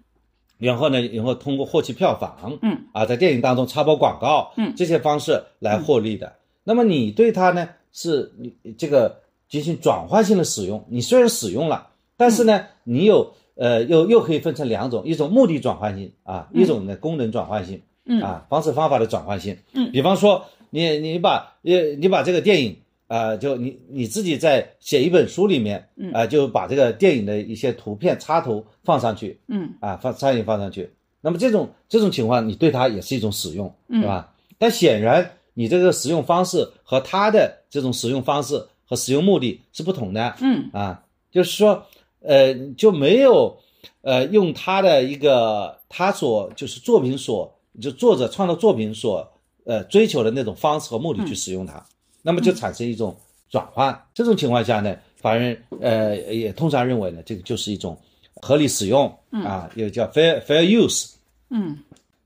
[0.59, 6.33] 然后呢，然后通过获取票房，嗯，啊，在电影当中插播广告，嗯这些方式来获利的。
[6.65, 18.21] 那么你对它呢，是你这个进行转换性的使用，你虽然使用了，但是呢，你有呃又又可以分成两种，一种目的转换性啊，一种呢功能转换性，嗯。
[18.23, 19.91] 啊，方式方法的转换性，嗯。
[19.93, 22.77] 比方说你你把呃你把这个电影。
[23.09, 30.91] 啊、就你你自己在写一本书里面，嗯啊、就把这个电影的一些图片插图放上去，嗯啊，放插影放上去。
[31.21, 34.33] 那么这种这种情况，你对它也是一种使用，嗯对吧？
[34.59, 41.85] 但显然你这个使用方式和它的这种使用方式和使用目的是不同的，嗯啊，就是说，
[42.21, 43.57] 呃，就没有
[44.03, 49.29] 呃用他的一个他所就是作品所就作者创作作品所
[49.65, 51.85] 呃追求的那种方式和目的去使用它，
[52.27, 53.17] 那么就产生一种
[53.49, 53.97] 转换。
[54.13, 57.97] 这种情况下呢，法院呃也通常认为呢，这个就是一种
[58.43, 61.15] 合理使用啊，又叫 fair fair use。
[61.51, 61.79] 嗯。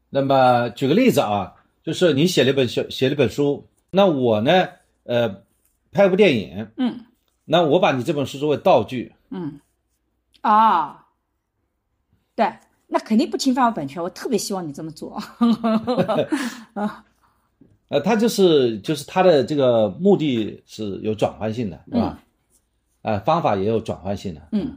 [0.08, 4.68] 那么举个例子啊，就是你写了一本小写了一本书，那我呢，
[5.04, 5.42] 呃，
[5.92, 7.04] 拍部电影，嗯。
[7.44, 9.60] 那我把你这本书作为道具，嗯，
[10.40, 11.04] 啊，
[12.34, 12.50] 对，
[12.86, 15.20] 那肯定不侵犯我版权，我特别希望你这么做。
[17.90, 22.22] 呃，它就是就是它的这个目的是有转换性的，是吧？
[23.02, 24.76] 啊、方法也有转换性的，嗯，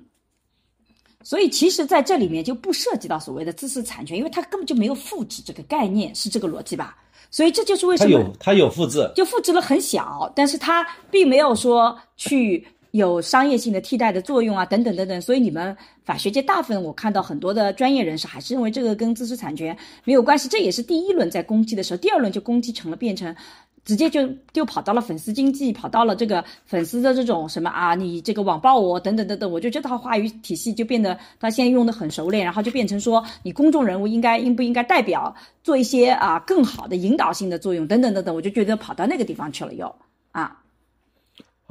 [1.22, 6.98] 所以其实在这里面就不涉及到所谓的知识产权，因为它根本就没有复制这个概念，是这个逻辑吧？
[7.30, 15.22] 所以这就是为什么它有它有复制，就复制了很小，但是它并没有说去有商业性的替代的作用啊，等等等等。
[15.22, 23.36] 所以你们法学界大部分我看到很多的专业人士还是认为这个跟知识产权没有关系，这也是第一轮在攻击的时候，第二轮就攻击成了变成。
[23.86, 39.94] 直接就就跑到了粉丝经济，跑到了这个粉丝的这种什么啊，你这个网暴我等等等等，我就这套话语体系就变得他现在用的很熟练，然后就变成说你公众人物应该应不应该代表做一些啊更好的引导性的作用等等等等，我就觉得跑到那个地方去了又，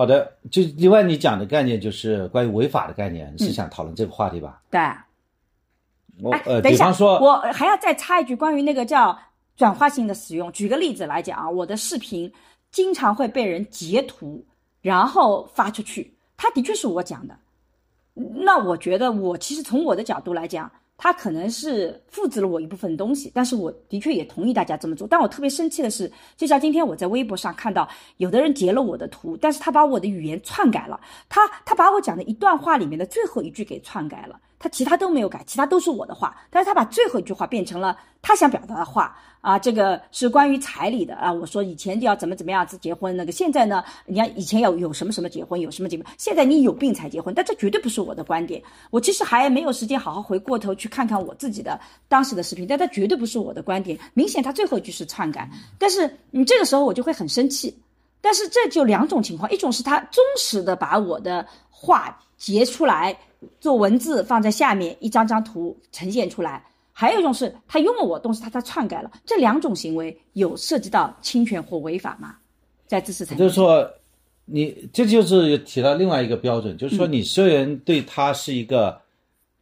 [0.02, 4.60] 好的，就另外你讲的概念就是关于违法的概念，你是想讨论这个话题吧？
[4.68, 4.80] 对。
[4.80, 5.06] 哎，
[6.20, 9.16] 我呃，等一下，说，我还要再插一句关于那个叫
[9.54, 10.50] 转化性的使用。
[10.50, 12.32] 举个例子来讲啊，我的视频
[12.72, 14.44] 经常会被人截图，
[14.80, 17.36] 然后发出去，它的确是我讲的。
[18.14, 20.68] 那我觉得，我其实从我的角度来讲，
[21.02, 25.04] 他可能是复制了我一部分东西，但是我的确也同意大家这么做。
[25.08, 27.88] 但我特别生气的是，就像今天我在微博上看到
[28.18, 34.38] 有的人截了我的图，但是他把我的语言篡改了，他他把我讲的一段话里面的最后一句给篡改了。
[34.62, 41.32] 他其他都没有改，其他都是我的话，但是他把最后一句话变成了他想表达的话啊，这个是关于彩礼的啊。
[41.32, 48.62] 我说以前就要怎么怎么样子结婚，那个现在呢，你看以前要有什么什么结婚，有什么结婚，现在你有病才结婚，但这绝对不是我的观点。
[48.90, 53.98] 我其实还没有时间好好回过头去看看我自己的当时的视频，但它绝对不是我的观点。
[54.14, 57.76] 明显他最后一句是篡改，但是你这个时候我就会很生气。
[58.24, 63.18] 但是这就两种情况，一种是他忠实的把我的话截出来
[63.60, 66.62] 做文字放在下面，一张张图呈现出来；
[66.92, 69.10] 还有一种是他用了我东西，他他篡改了。
[69.24, 72.36] 这两种行为有涉及到侵权或违法吗？
[72.86, 73.38] 在知识产权？
[73.38, 73.88] 就是说，
[74.44, 79.00] 你这就是提到另外一个标准，就是说你虽然对它是一个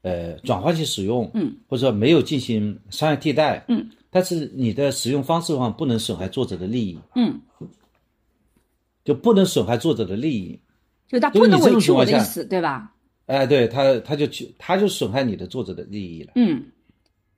[0.02, 7.40] 呃转化性使用，嗯，或者说没有进行商业替代，嗯，但是你的使用方式的话不能损害作者的利益，嗯，
[9.04, 10.58] 就不能损害作者的利益。
[11.08, 12.92] 就他不能委屈我的意思，对吧？
[13.30, 16.32] 哎，对他，他就去，他就损害你的作者的利益了。
[16.34, 16.64] 嗯，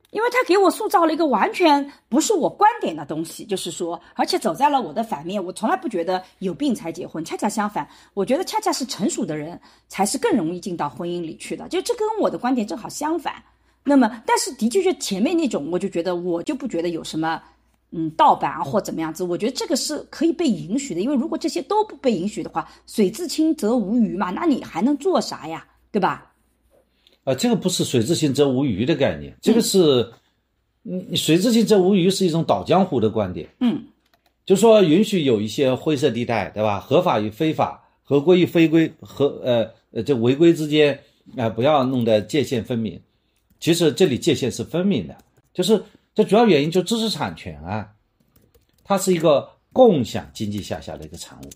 [0.09, 5.43] 因为他给我塑造了一个完全不是我观点的东西，就是说，而且走在了我的反面。
[5.43, 11.67] 我从来不觉得有病才结婚，恰恰相反，我觉得恰恰是成熟的人才是更容易进到婚姻里去的。
[11.69, 13.35] 就这跟我的观点正好相反。
[13.83, 17.39] 那么，但是的确，就前面那种，我就觉得我就不觉得有什么。
[17.95, 25.63] 嗯，盗版啊或怎么样子，我觉得这个是可以被允许的，因为如果这些都不被允许的话，水至清则无鱼嘛，那你还能做啥呀？
[25.93, 26.33] 对吧？
[27.23, 30.11] 啊，这个不是水至清则无鱼的概念，这个是，
[30.83, 33.47] 嗯，水至清则无鱼是一种倒江湖的观点。
[33.59, 33.85] 嗯，
[34.43, 36.79] 就说允许有一些灰色地带，对吧？
[36.79, 40.99] 合法与非法，合规与非规，和呃呃这违规之间
[41.37, 42.99] 啊、不要弄得界限分明。
[43.59, 45.15] 其实这里界限是分明的，
[45.53, 45.81] 就是
[46.13, 47.87] 这主要原因就知识产权啊，
[48.83, 51.49] 它是一个共享经济下下的一个产物。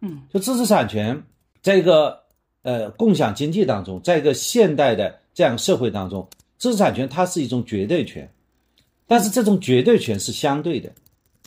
[0.00, 1.22] 嗯，就知识产权
[1.60, 2.21] 在一个
[2.62, 6.26] 呃共享经济当中，在一个现代的这样社会当中，
[6.58, 8.30] 知识产权它是一种绝对权，
[9.06, 10.92] 但是这种绝对权是相对的，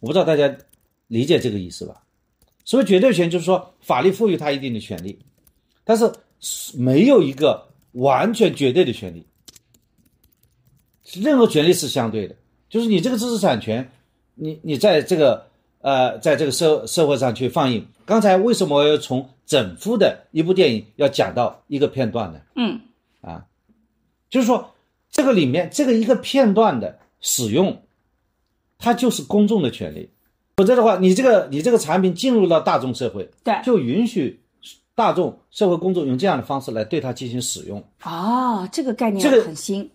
[0.01, 0.55] 我不知道大家
[1.07, 2.03] 理解这个意思吧？
[2.63, 5.19] 所谓绝对权，就是说法律赋予他一定的权利，
[5.83, 6.11] 但是
[6.73, 9.25] 没有一个完全绝对的权利，
[11.13, 12.35] 任何权利是相对的，
[12.69, 13.89] 就是你这个知识产权，
[14.33, 15.45] 你你在这个
[15.81, 17.87] 呃，在这个社社会上去放映。
[18.03, 22.41] 刚才为什么要从整幅的一部电影要讲到一个片段的？
[22.55, 22.79] 嗯
[23.21, 23.45] 啊，
[24.29, 24.73] 就是说
[25.11, 27.81] 这个里面这个一个片段的使用，
[28.77, 30.09] 它就是公众的权利，
[30.57, 34.41] 否则的话，你这个你这个产品进入到大众社会，对就允许
[34.93, 37.83] 大众社会公众用这样的方式来对它进行使用。
[38.03, 39.89] 哦，这个概念这个很新。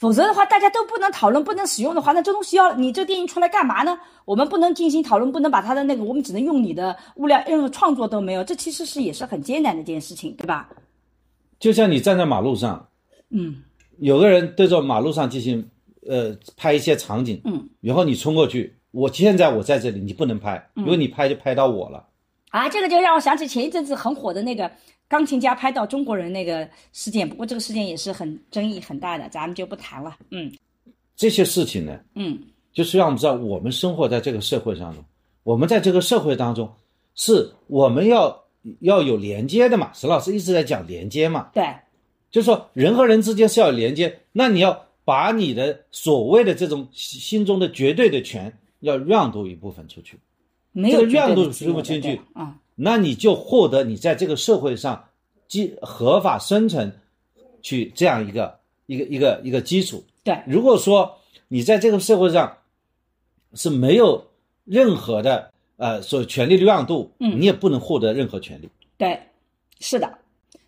[0.00, 4.00] 否则的话，大家都不能讨论、不能使用的话，那这东西要你这电影出来干嘛呢？
[4.24, 8.42] 我们不能进行讨论，不能把它的那个，我们只能用你的物料，任何创作都没有。
[8.42, 10.70] 这其实是也是很艰难的一件事情，对吧？
[11.58, 12.88] 就像你站在马路上，
[13.28, 13.62] 嗯
[13.98, 15.68] 有个人对着马路上进行
[16.08, 22.06] 呃拍一些场景，嗯，然后你冲过去，我现在我在这里，你不能拍，如果你拍就拍到我了。
[22.48, 24.72] 啊，这个就让我想起前一阵子很火的那个
[25.10, 30.16] 钢琴家拍到中国人那个事件，不过这个事件也是很争议很大的，咱们就不谈了。
[30.30, 30.50] 嗯。
[31.16, 32.38] 这些事情呢，嗯。
[32.72, 35.04] 就是让我们知道，我们生活在这个社会当中，
[35.42, 36.72] 我们在这个社会当中，
[37.16, 38.44] 是我们要
[38.78, 39.92] 要有连接的嘛。
[39.92, 41.64] 石老师一直在讲连接嘛，对，
[42.30, 50.16] 就是说人和人之间是要有连接，那你要把你的所谓的这种心心中的绝对的权，要让渡一部分出去，
[50.70, 52.20] 没有这个让渡出不进去。
[52.34, 55.04] 啊、那你就获得你在这个社会上
[55.48, 56.90] 基合法生存
[57.60, 60.02] 去这样一个一个一个一个基础。
[60.24, 61.18] 对，如果说
[61.48, 62.56] 你在这个社会上
[63.54, 64.24] 是没有
[64.64, 68.68] 任何的呃所权利的让渡，嗯你也不能获得任何权利。
[68.96, 69.20] 对，
[69.80, 70.18] 是的，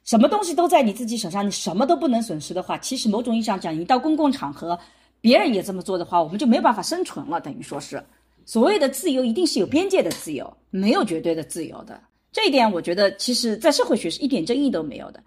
[0.04, 4.78] 什么东西都在你自己手上，你什么都不能损失的话，其实某种意义上讲，你到公共场合，
[5.20, 8.02] 别人也这么做的话，我们就没有办法生存了，等于说是，
[8.45, 12.01] 所谓的自由一定是有边界的自由，没有绝对的自由的。
[12.32, 15.22] 这一点，我觉得其实在社会学是一点争议都没有的。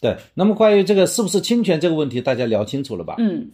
[0.00, 3.16] 对，那么关于这个是不是侵权这个问题，大家聊清楚了吧？
[3.18, 3.50] 嗯，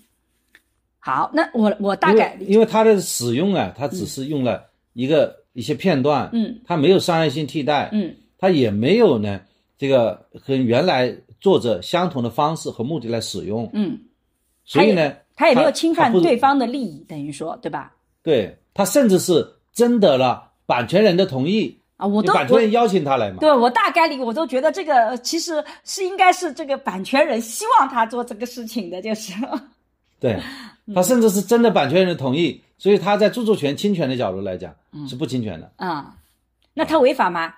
[0.99, 4.64] 好，那我我大概因为它的使用啊，它只是用了
[4.95, 9.41] 一个、一些片段，嗯，它没有商业性替代，嗯它也没有呢
[9.76, 13.99] 这个和原来作者相同的方式和目的来使用，嗯，
[14.64, 17.95] 所以呢，他也没有侵犯对方的利益，等于说对吧？
[18.29, 29.33] 对他甚至是征得了版权人的同意，啊，我都版权人邀请他来嘛，对我大概率我都觉得这个呃其实是应该是这个版权人希望他做这个事情的，就是。
[30.20, 30.39] 对
[30.85, 35.09] 嗯他甚至是征得版权人的同意，所以他在著作权侵权的角度来讲嗯。
[35.09, 35.72] 是不侵权的。
[35.76, 36.14] 啊、
[36.74, 37.55] 那他违法吗？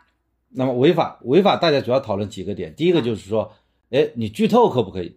[0.51, 3.53] 那么违法违法，大家主要讨论几个点，第一个就是说，
[3.91, 5.17] 哎，你剧透可不可以？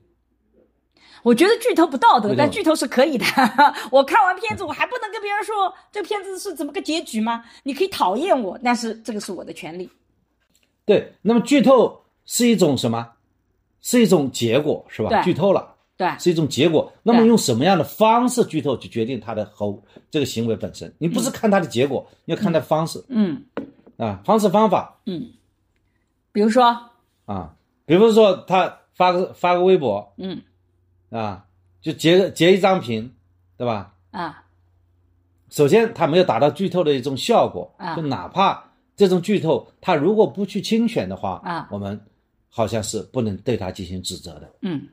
[1.23, 3.25] 我觉得剧透不道德但剧透是可以的。
[3.89, 7.43] 我看完片子，我还不能跟别人说这片子是怎么个结局吗？
[7.63, 9.89] 你可以讨厌我，但是这个是我的权利。
[10.85, 13.09] 对，那么剧透是一种什么？
[13.81, 15.21] 是一种结果，是吧？
[15.23, 16.91] 剧透了，对是一种结果。
[17.03, 20.93] 那么用什么样的方式剧透，就决定他的后这个行为本身。
[20.97, 23.43] 你不是看他的结果，你要看他的方式嗯
[23.97, 25.31] 啊，方式方法嗯，
[26.31, 26.63] 比如说
[27.25, 27.55] 啊。
[27.85, 30.41] 比如说他发个发个微博嗯
[31.13, 31.45] 啊，
[31.81, 33.13] 就截截一张屏，
[33.55, 33.93] 对吧？
[34.11, 34.43] 啊。
[35.49, 37.95] 首先，它没有达到剧透的一种效果，啊。
[37.95, 41.67] 就哪怕这种剧透，它如果不去侵权的话，啊。
[41.71, 42.01] 我们
[42.49, 44.87] 好像是不能对它进行指责的，嗯。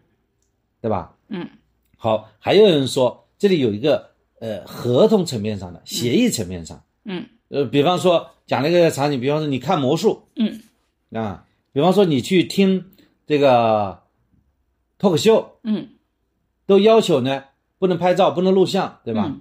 [0.83, 1.16] 对吧？
[1.29, 1.49] 嗯。
[1.97, 7.27] 好，还有人说这里有一个呃合同层面上的协议层面上，嗯。
[7.49, 10.61] 呃，比方说讲了一个场景，比方说你看魔术嗯。
[11.12, 12.93] 啊，比方说你去听
[13.27, 14.03] 这个
[14.99, 15.89] 脱口秀，嗯
[16.71, 17.43] 都要求呢
[17.81, 19.25] 不能拍照，不能录像，对吧？
[19.27, 19.41] 嗯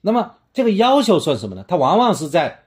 [0.00, 1.62] 那么这个要求算什么呢？
[1.68, 2.64] 它往往是在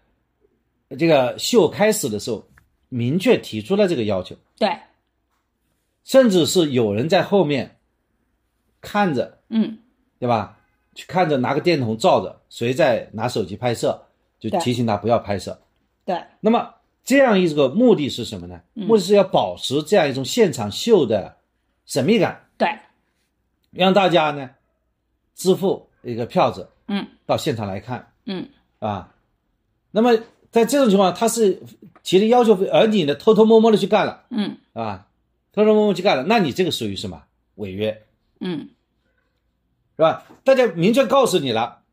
[1.00, 2.48] 这个秀开始的时候
[2.90, 4.70] 明确提出了这个要求，对
[6.04, 7.80] 甚至是有人在后面
[8.82, 9.80] 看着，嗯
[10.20, 10.60] 对吧？
[10.94, 14.00] 去看着拿个电筒照着，谁在拿手机拍摄，
[14.40, 15.60] 就提醒他不要拍摄。
[16.06, 16.72] 对那么
[17.04, 18.62] 这样一个目的是什么呢？
[18.76, 21.36] 嗯目的是要保持这样一种现场秀的
[21.88, 22.70] 神秘感，对
[23.76, 24.50] 让大家呢
[25.36, 27.08] 支付一个票子嗯。
[27.26, 28.12] 到现场来看。
[28.26, 28.50] 嗯。
[28.80, 29.14] 啊，
[29.92, 30.18] 那么
[30.52, 31.62] 在这种情况，他是
[32.04, 34.58] 提的要求，而你呢偷偷摸摸的去干了，嗯。
[34.74, 35.08] 啊，
[35.52, 37.24] 偷偷摸摸去干了，那你这个属于什么
[37.56, 38.04] 违约，
[38.40, 38.70] 嗯。
[39.96, 40.26] 是吧？
[40.44, 41.84] 大家明确告诉你了，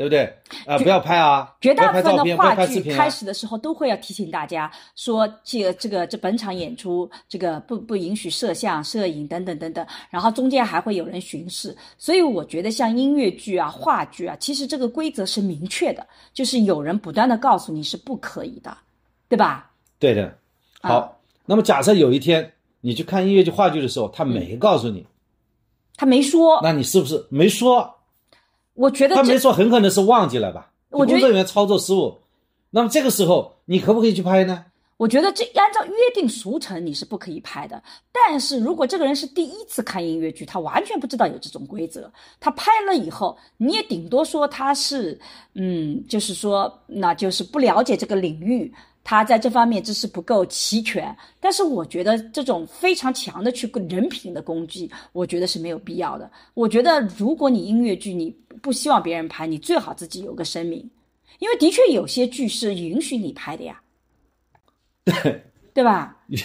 [0.00, 0.34] 对不对？
[0.64, 3.10] 啊，不要拍啊，绝大部分的话剧开。
[3.10, 18.74] 始的时候都会要提醒大家说，这个这个这本场演出这个不不允许摄像、摄影等等等等，然后中间还会有人巡视，所以我觉得像音乐剧啊、话剧啊，其实这个规则是明确的，就是有人不断的告诉你是不可以的，
[19.28, 19.70] 对吧？
[19.98, 20.34] 对的，
[20.80, 20.96] 好。
[20.96, 21.12] 啊
[21.44, 25.04] 那么假设有一天你去看音乐剧、话剧的时候，他没告诉你，
[25.96, 27.96] 他没说，那你是不是没说？
[28.80, 30.70] 我觉得他没说，很可能是忘记了吧？
[30.88, 32.16] 我觉得工作人员操作失误。
[32.70, 34.64] 那么这个时候，你可不可以去拍呢？
[34.96, 45.18] 我觉得这按照约定俗成你是不可以拍的，但是如果这个人是第一次看音乐剧，他完全不知道有这种规则，他拍了以后，你也顶多说他是，
[45.54, 48.72] 嗯，就是说，那就是不了解这个领域，
[49.10, 51.12] 他在这方面知识不够齐全。
[51.40, 56.30] 但是我觉得这种非常强的去人品的攻击，我觉得是没有必要的。
[56.54, 58.30] 我觉得如果你音乐剧你
[58.62, 60.88] 不希望别人拍，你最好自己有个声明，
[61.40, 63.80] 因为的确有些剧是允许你拍的呀。
[65.04, 65.42] 对
[65.74, 66.16] 对吧？
[66.28, 66.38] 有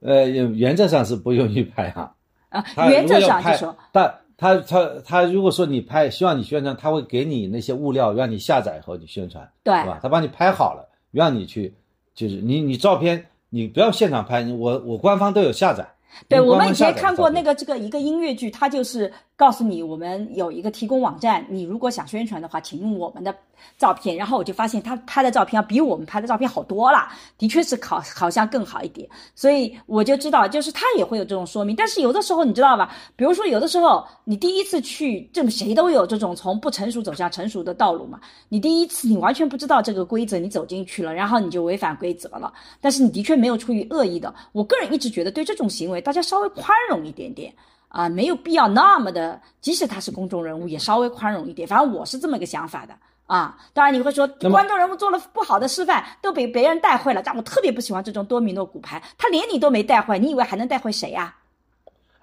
[0.00, 2.12] 呃，原则上是不允许拍哈、
[2.48, 10.00] 啊，他原则上就说，但他他他如果说你拍，希望你宣传，他会给你那些物料，让你下载以后你宣传，对吧？
[10.02, 11.72] 他帮你拍好了，让你去，
[12.18, 15.88] 就是你你照片，你不要现场拍，我我官方都有下载。
[16.26, 23.32] 对，我们以前看过那个这个一个音乐剧，它就是告诉你，我们有一个提供网站，你如果想宣传的话，请用我们的
[23.78, 24.16] 照片。
[24.16, 27.08] 然后我就发现他拍的照片要比我们拍的照片好多了，
[27.38, 29.08] 的确是好好像更好一点。
[29.36, 31.76] 所以我就知道，就是他也会有这种说明。
[31.76, 32.92] 但是有的时候你知道吧？
[33.14, 38.20] 比如说有的时候你第一次去，这个谁都有这种从不成熟走向成熟的道路嘛。
[38.48, 42.52] 你第一次你完全不知道这个规则，你走进去了，然后你就违反规则了。
[42.80, 44.34] 但是你的确没有出于恶意的。
[44.50, 47.54] 我个人一直觉得对这种行为，大家稍微宽容一点点
[47.88, 51.66] 啊，没有必要那么的，即使他是公众人物，也稍微宽容一点。
[51.66, 52.94] 反正我是这么个想法的。
[53.26, 57.22] 啊，当然你会说，观众人物做了不好的示范，都被别人带坏了。
[57.22, 61.36] 但我特别不喜欢这种多米诺骨牌，他连你都没带坏，你以为还能带坏谁呀、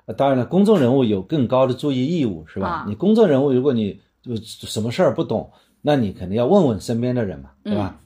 [0.05, 2.68] 呃当然了，公众人物有更高的注意义务，是吧？
[2.68, 5.51] 啊你公众人物，如果你就什么事儿不懂，
[5.82, 7.99] 那你肯定要问问身边的人嘛，对吧？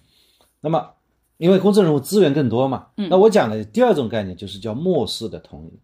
[0.59, 0.89] 那么，
[1.37, 5.79] 因为公众人物资源更多嘛，那我讲的第二种概念就是叫漠视的同意。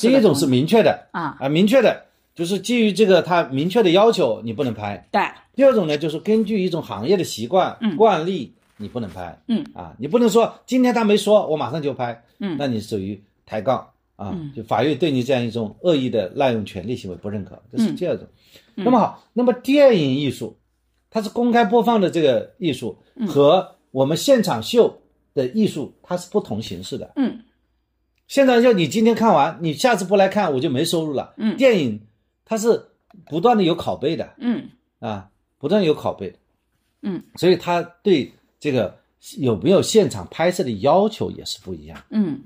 [0.00, 2.04] 第一种是明确的啊，啊，明确的，
[2.34, 5.08] 就是基于这个他明确的要求，你不能拍。
[5.10, 5.20] 对，
[5.54, 9.38] 第二种呢，就是根据一种行业的习惯、惯例，你不能拍。
[9.48, 12.22] 嗯啊，你不能说今天他没说，我马上就拍。
[12.38, 18.26] 嗯那你属于抬杠啊，就法院对你这样一种恶意的滥用权利行为不认可，这是第二种。
[18.74, 20.56] 那么好，那么电影艺术，
[21.10, 25.00] 它是公开播放的这个艺术和我们现场秀
[25.34, 27.10] 的艺术，它是不同形式的。
[27.16, 27.40] 嗯
[28.28, 31.34] 现在就你今天看完，你下次不来看，我就没收入了。
[31.36, 32.00] 嗯电影
[32.44, 32.88] 它是
[33.28, 34.68] 不断的有拷贝的嗯
[34.98, 36.38] 啊，不断有拷贝的。
[37.02, 38.98] 嗯，所以他对这个
[39.38, 42.02] 有没有现场拍摄的要求也是不一样。
[42.10, 42.40] 嗯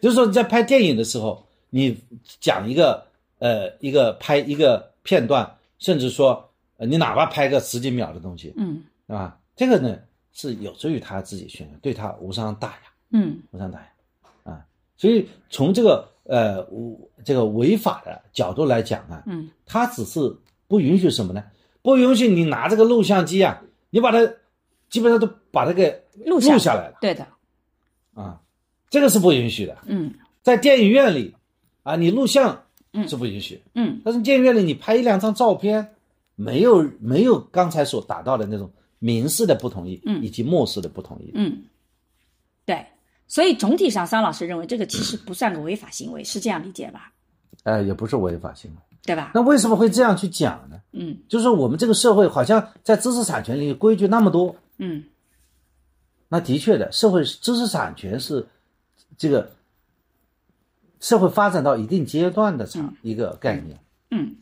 [0.00, 1.96] 就是说你在拍电影的时候，你
[2.40, 3.06] 讲一个
[3.38, 9.96] 呃一个拍一个片段，甚至说呃你哪怕拍个十几秒的东西，嗯啊，这个呢
[10.32, 12.82] 是有助于他自己宣传，对他无伤大雅。
[13.12, 13.91] 嗯无伤大雅啊。
[15.02, 20.20] 所以从这个呃我这个违法的角度来讲啊，嗯，它只是
[20.68, 21.42] 不允许什么呢？
[21.82, 24.32] 不允许你拿这个录像机啊，你把它
[24.88, 26.98] 基本上都把它给录录下来了。
[27.00, 27.26] 对的，
[28.14, 28.40] 啊，
[28.90, 29.76] 这个是不允许的。
[29.86, 30.14] 嗯。
[30.40, 31.34] 在电影院里
[31.82, 33.08] 啊，你录像嗯。
[33.08, 34.00] 是不允许，嗯。
[34.04, 35.96] 但是电影院里你拍一两张照片，
[36.36, 40.22] 没有没有刚才所达到的那种民事的不同意，嗯。
[40.22, 41.32] 以及漠视的不同意。
[41.34, 41.64] 嗯，
[42.64, 42.86] 对，
[43.32, 47.10] 所以总体上，桑老师认为这个其实不算个违法行为，是这样理解吧？
[47.62, 48.76] 呃，也不是违法行为。
[49.04, 49.30] 对吧？
[49.34, 50.78] 那为什么会这样去讲呢？
[50.92, 55.04] 嗯就是我们这个社会好像在知识产权里规矩那么多，嗯
[56.28, 58.46] 那的确的，社会知识产权是
[59.16, 59.50] 这个
[61.00, 63.80] 社会发展到一定阶段的产一个概念，
[64.10, 64.36] 嗯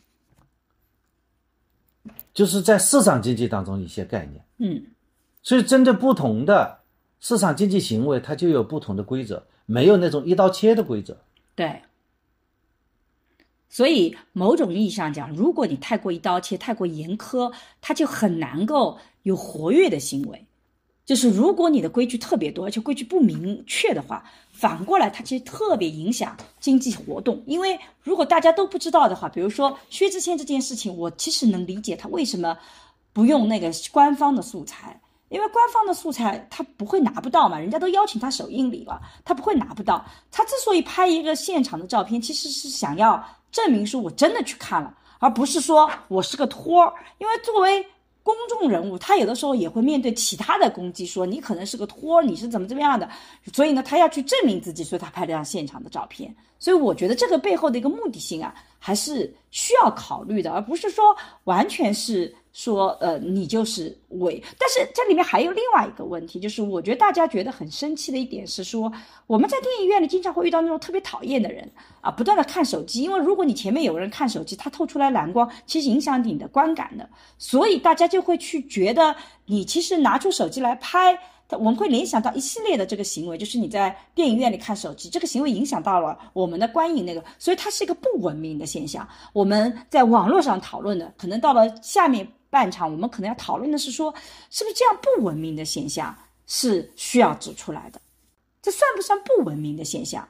[2.33, 4.43] 就是在市场经济当中一些概念。
[4.57, 4.83] 嗯
[5.41, 6.80] 所以针对不同的
[7.21, 11.17] 市场经济行为，它就有不同的规则，没有那种一刀切的规则。
[11.55, 11.81] 对。
[13.69, 20.45] 所以某种意义上讲，如果你太过一刀切、太过严苛，它就很难够有活跃的行为。
[21.05, 27.41] 就是如果你的规矩特别多，而且规矩不明确的话，反过来它其实特别影响经济活动。
[27.45, 32.57] 因为如果大家都不知道的话，比如说薛之谦这件事情，我其实能理解他为什么
[33.13, 34.99] 不用那个官方的素材，
[35.31, 40.05] 因为官方的素材他不会拿不到嘛，人家都邀请他首映礼了，他不会拿不到。
[40.29, 46.93] 他之所以拍一个现场的照片，其实是想要证明说我真的去看了，而不是说我是个托儿。
[47.17, 47.85] 因为作为
[48.23, 53.09] 公众人物，他有的时候也会面对其他的攻击，说你可能是个托儿，你是怎么怎么样的，
[53.53, 56.35] 所以呢，他要去证明自己，所以他拍了张现场的照片。
[56.59, 61.15] 所以我觉得这个背后的一个目的性啊，还是需要考虑的，而不是说
[61.45, 64.43] 完全是说呃你就是伪。
[64.57, 68.91] 但是这里面还有另外一个问题，就是我觉得大家觉得很生气的一点是说，
[69.27, 71.69] 我们在电影院里经常会遇到那种特别讨厌的人
[72.01, 81.17] 啊，不断的看手机，因为如果你前面有人看手机，他透出来蓝光，其实影响你的观感的，所以大家就会去觉得你其实拿出手机来拍。
[81.59, 89.05] 我们会联想到一系列的这个行为，就是你在电影院里看手机，这个行为影响到了我们的观影那个，所以它是一个不文明的现象。
[89.33, 94.13] 我们在网络上讨论的，可能到了下面半场，我们可能要讨论的是说，
[94.51, 97.99] 是不是这样不文明的现象是需要指出来的？
[98.61, 100.27] 这算不算不文明的现象？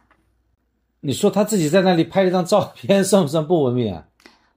[1.01, 4.05] 你说他自己在那里拍了张照片， 算不算不文明啊？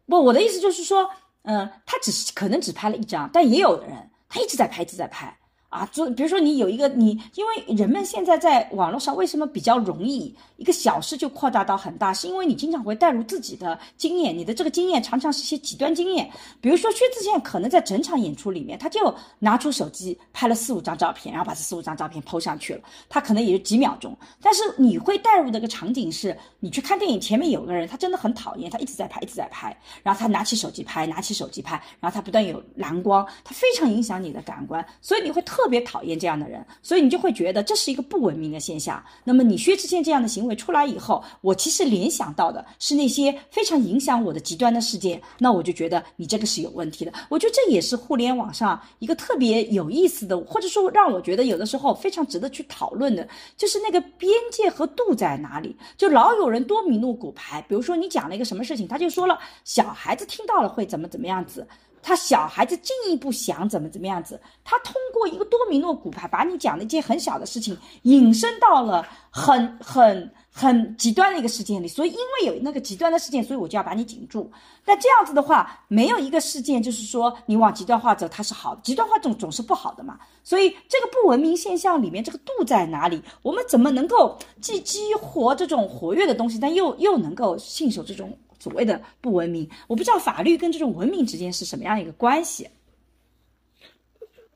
[0.06, 1.10] 不，我的意思就是说，
[1.42, 5.36] 嗯、他只是可能只拍了一张，但也有的人他一直在拍，一直在拍。
[5.74, 16.30] 啊，就比如说你有一个你，因为人们现在在网络上为什么比较容易一个小事就扩大到很大，是因为你经常会带入自己的经验，你的这个经验常常是一些极端经验。
[16.60, 24.16] 比如说薛之谦可能在整场演出里面，他就拿出手机拍了四五张照片，然后把这四五张照片 PO 上去了，他可能也就几秒钟。
[24.40, 39.02] 但是你会带入的个场景是，你去看电影，前面有个人，他真的很讨厌，他一直在拍，一直在拍，然后他拿起手机拍，拿起手机拍，然后他不断有蓝光，他非常影响你的感官，所以你会特特别讨厌这样的人，所以你就会觉得这是一个不文明的现象。
[39.24, 47.10] 那么你薛之谦这样的行为出来以后，我其实联想到的是那些非常影响我的极端的事件，那我就觉得你这个是有问题的。
[47.30, 55.74] 我觉得这也是互联网上一个特别有意思的，或者说让我觉得有的时候非常值得去讨论的，就是那个边界和度在哪里。
[55.96, 61.66] 就老有人多米诺骨牌，比如说你讲了一个什么事情，他就说了小孩子听到了会怎么怎么样子。
[62.06, 74.52] 他小孩子进一步想怎么怎么样子，他通过一个多米诺骨牌，把你讲的一件很小的事情引申到了很很很极端的一个事件里，所以因为有那个极端的事件，所以我就要把你紧住。
[74.84, 80.18] 那这样子的话，没有一个事件就是说你往极端化走，它是好，极端化总总是不好的嘛。
[80.42, 83.22] 所以这个不文明现象里面，这个度在哪里？
[83.40, 88.36] 我们怎么能够既激活这种活跃的东西，但又又能够信守这种？
[88.64, 92.66] 所谓的不文明，我不知道法律跟这种文明之间是什么样一个关系。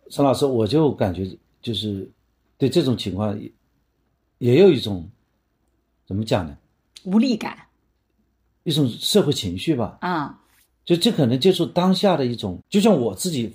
[0.08, 1.30] 陈老师，我就感觉
[1.60, 2.10] 就是
[2.56, 3.52] 对这种情况也
[4.38, 5.06] 也有一种
[6.06, 6.56] 怎么讲呢？
[7.04, 7.66] 无力感
[8.62, 9.98] 一种社会情绪吧。
[10.00, 10.40] 啊，
[10.86, 13.54] 就这可能就是当下的一种，就像我自己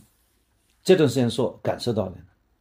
[0.83, 2.17] 这段时间所感受到的，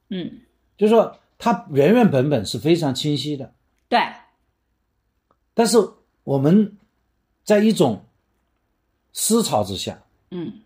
[0.08, 0.40] 嗯，
[0.78, 3.52] 就是说它原原本本是非常清晰的，
[3.90, 4.00] 对，
[5.52, 5.76] 但是
[6.24, 6.78] 我们
[7.44, 8.04] 在一种
[9.12, 10.60] 思潮之下，嗯，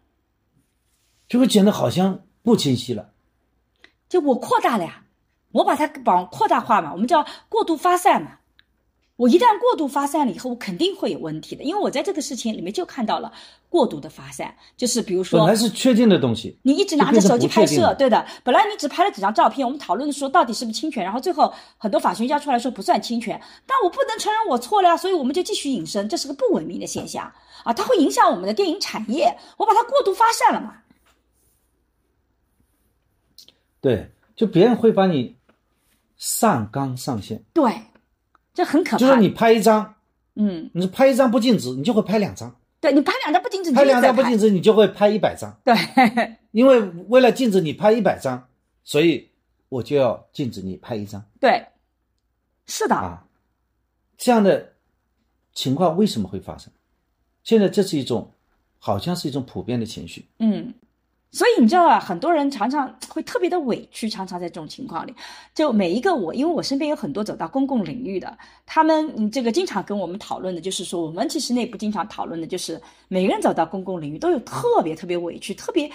[1.29, 3.13] 就会觉得好像不清晰了。
[4.09, 5.05] 就我扩大了呀，
[5.53, 8.39] 我把它往扩大化嘛，我们叫过度发散嘛。
[9.17, 13.33] 我一旦过度发散了以后，我肯定会有问题的，因为我在这个事情里面就看到了
[13.69, 27.33] 过度的发散，就是比如说，本来是确定的东西，你一直拿着手机拍摄，对的，本来你只拍了几张照片，我们讨论说到底是不是侵权，然后最后很多法学家出来说不算侵权，但我不能承认我错了呀，所以我们就继续引申，这是个不文明的现象。
[27.65, 30.75] 啊，它会影响我们的电影产业，我把它过度发散了嘛，
[33.81, 35.37] 对，就别人会把你
[36.17, 37.65] 上纲上线，对，
[38.57, 39.95] 这很可怕，就是你拍一张，
[40.35, 45.75] 嗯，你拍一张不禁止，你就会拍两张，对你拍两张不禁止，拍两张不禁止，你就会拍一百张，对，
[46.53, 48.49] 因为为了禁止你拍一百张，
[48.83, 49.29] 所以
[49.69, 51.23] 我就要禁止你拍一张。
[51.39, 51.67] 对，
[52.67, 53.23] 是的，啊。
[54.17, 54.73] 这样的
[55.53, 56.73] 情况为什么会发生？
[57.45, 58.33] 现在这是一种，
[58.79, 60.25] 好像是一种普遍的情绪。
[60.39, 60.73] 嗯，
[61.37, 65.15] 所以你知道啊，很多人常常会特别的委屈，常常在这种情况里，
[65.55, 75.91] 就每一个我，因为我身边有很多走到公共领域的，他们这个经常跟我们讨论的，就是说我们其实内部经常讨论的，就是每个人走到公共领域都有特别特别委屈、特别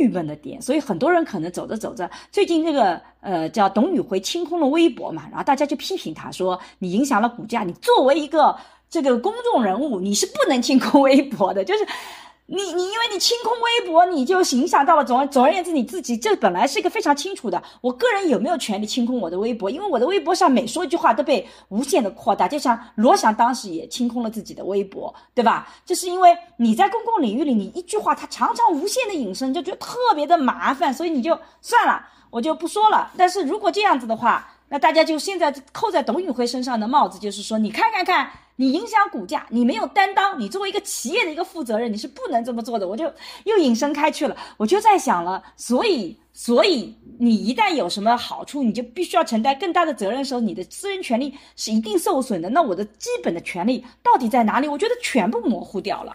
[0.00, 11.86] 郁闷的点，所以很多人可能走着走着，最近这个呃叫董宇辉清空了微博嘛，然后大家就批评他说你影响了股价，你作为一个这个公众人物，你是不能清空微博的，就是。
[12.52, 19.70] 你你因为你清空微博，你就影响到了总而总而言之你自己，这本来是一个非常清楚的，我个人有没有权利清空我的微博？
[19.70, 25.68] 因为我的微博上每说一句话都被无限的扩大，就像罗翔当时也清空了自己的微博，对吧？
[25.86, 33.12] 就是因为你在公共领域里，你一句话它常常无限的引申，就觉得特别的麻烦，所以你就算了，我就不说了。
[33.16, 38.30] 但是如果这样子的话，那大家就现在扣在董宇辉身上的帽子，就是说，你看看看，
[38.60, 42.86] 你影响股价，你没有担当，你作为一个企业的一个负责人，你是不能这么做的。
[42.86, 43.10] 我就
[43.44, 52.50] 又引申开去了，我就在想了，所以，所以你一旦有什么好处，你就必须要承担更大的责任的时候，你的私人权利是一定受损的。
[52.50, 54.68] 那我的基本的权利到底在哪里？
[54.68, 56.14] 我觉得全部模糊掉了。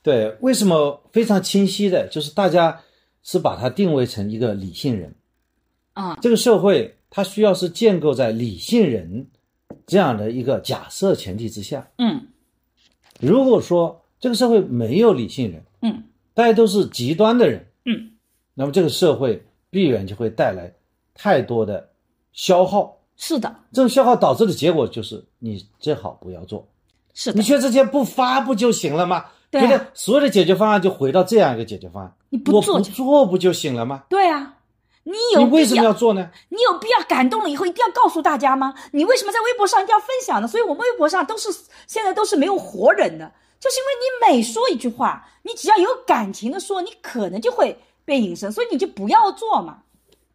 [0.00, 2.80] 对，为什么非常清晰的，就是大家
[3.24, 5.12] 是把它定位成一个理性人。
[5.94, 9.26] 啊、这个社会它需要是建构在理性人
[9.86, 11.88] 这样的一个假设前提之下。
[11.98, 12.26] 嗯
[13.20, 16.04] 如果说这个社会没有理性人，嗯
[16.34, 18.10] 大家都是极端的人，嗯，
[18.54, 20.72] 那么这个社会必然就会带来
[21.14, 21.90] 太多的
[22.32, 22.98] 消耗。
[23.16, 26.66] 是的，这种消耗导致的结果就是你最好不要做，
[27.14, 29.26] 是的你，薛之谦不发不就行了吗？
[29.50, 34.02] 对所有的解决方案就回到这样一个解决方案，你不做不做不就行了吗？
[34.08, 34.58] 对啊，
[35.04, 36.30] 你有你为什么要做呢？
[36.48, 38.74] 你有必要感动了以后一定要告诉大家吗？
[38.92, 40.48] 你为什么在微博上一定要分享呢？
[40.48, 41.52] 所以我们微博上都是
[41.86, 43.30] 现在都是没有活人的，
[43.60, 49.82] 就是因为你每说一句话，你只要有感情的说，你可能就会被隐身，所以你就不要做嘛。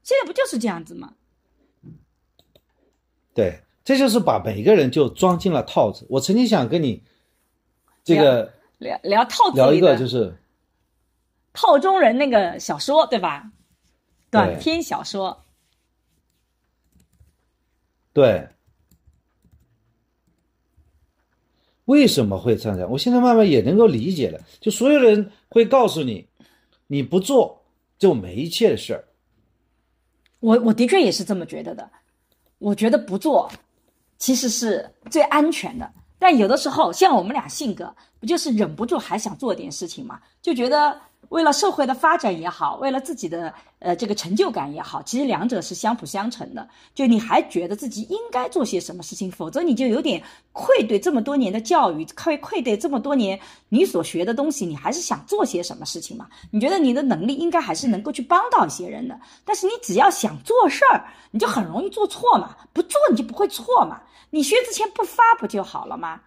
[0.03, 1.13] 现在不就是这样子吗？
[3.33, 6.05] 对，这就是把每个人就装进了套子。
[6.09, 7.03] 我曾经想跟你
[8.03, 10.37] 这个聊聊套子聊一个，就是
[11.53, 13.49] 套中人那个小说，对吧？
[14.31, 15.45] 短篇小说，
[18.13, 18.47] 对，
[21.85, 22.89] 为什么会这样？
[22.91, 24.39] 我现在慢慢也能够理解了。
[24.59, 26.27] 就所有人会告诉你，
[26.87, 27.63] 你不做
[27.97, 29.05] 就没一切的事儿。
[30.39, 31.89] 我我的确也是这么觉得的。
[32.59, 33.49] 我觉得不做
[34.17, 40.21] 其实是最安全的，但有的时候像我们俩性格，不就是忍不住还想做点事情嘛？
[40.41, 46.67] 就觉得为了社会的发展也好，为了自己的呃这个成就感也好，其实两者是相辅相成的。
[46.93, 50.21] 就你还觉得自己应该做些什么事情，否则你就有点
[50.51, 56.27] 愧对这么多年的教育，愧愧对这么多年你所学的东西，你还是想做些什么事情嘛？
[56.51, 64.01] 你觉得你的能力应该还是能够去帮到一些人的，但是你只要想做事儿，你就很容易做错嘛，不做你就不会错嘛。
[64.31, 66.21] 你学之前不发不就好了吗？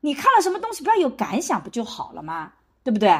[0.00, 2.52] 你看了什么东西不要有感想不就好了吗？
[2.82, 3.10] 对不对？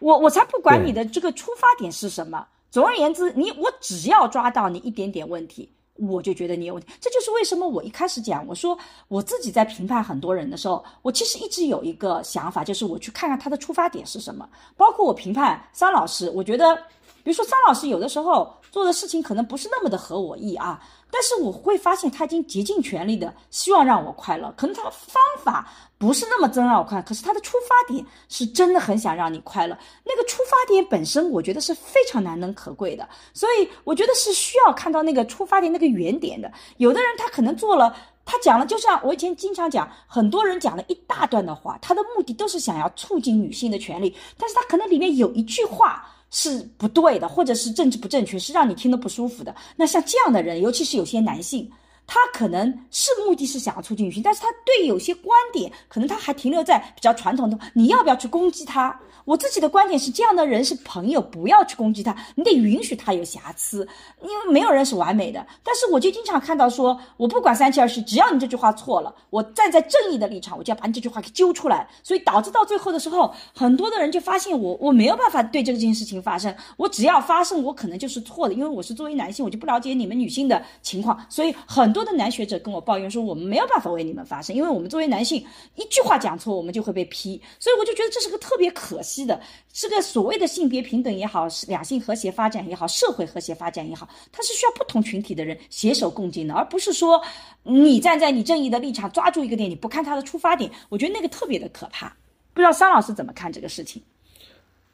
[0.00, 2.46] 我我才不管你的这个出发点是什么。
[2.70, 6.88] 总而言之，你我只要抓到你一点点问题，我就觉得你有问题。
[7.00, 8.78] 这就是为什么我一开始讲，我说
[9.08, 14.48] 我自己在评判很多人的时候，我其实一直有一个想法，就是我去看看他的出发点是什么。
[14.76, 16.80] 包括我评判桑老师，我觉得，
[17.22, 25.68] 比如说张老师有的时候做的事情可能不是那么的合我意啊，但是我会发现他已经竭尽全力的希望让我快乐，可能他的方法
[25.98, 29.76] 不是那么真让我快，可是他的出发点是真的很想让你快乐。
[30.04, 36.50] 那个出发点本身，我觉得是非常难能可贵的，所以我觉得是需要看到那个出发点那个原点的。
[36.78, 37.94] 有的人他可能做了。
[38.22, 49.54] 他讲了，就像我以前经常讲，很多人讲了一大段的话，他的目的都是想要促进女性的权利，但是他可能里面有一句话是不对的，或者是政治不正确，是让你听得不舒服的。
[49.76, 51.70] 那像这样的人，尤其是有些男性，
[52.12, 58.98] 他可能是目的是想要促进女性，但是他对有些观点，可能他还停留在比较传统的，你要不要去攻击他？
[59.26, 63.86] 我自己的观点是，这样的人是朋友，不要去攻击他，你得允许他有瑕疵，
[64.22, 65.46] 因为没有人是完美的。
[65.62, 71.86] 但是我就经常看到说，我不管三七二十一，只要你这句话错了，我站在正义的立场，我就要把你这句话给揪出来。
[72.02, 81.24] 所以导致到最后的时候，很多的人就发现我我没有办法对这件事情发生，我只要发生，我可能就是错的，因为我是作为男性，我就不了解你们女性的情况。
[81.28, 85.44] 所以很多多的男学者跟我抱怨说，我们没有办法为你们发声，因为我们作为男性，
[85.76, 87.40] 一句话讲错，我们就会被批。
[87.58, 89.38] 所以我就觉得这是个特别可惜的。
[89.70, 97.22] 这个所谓的性别平等也好，两性和谐发展也好，社会和谐发展也好，它是需要不同群体的人携手共进的，而不是说
[97.64, 102.16] 你站在你正义的立场抓住一个点，你不看他的出发点，我觉得那个特别的可怕。
[102.54, 104.02] 不知道桑老师怎么看这个事情？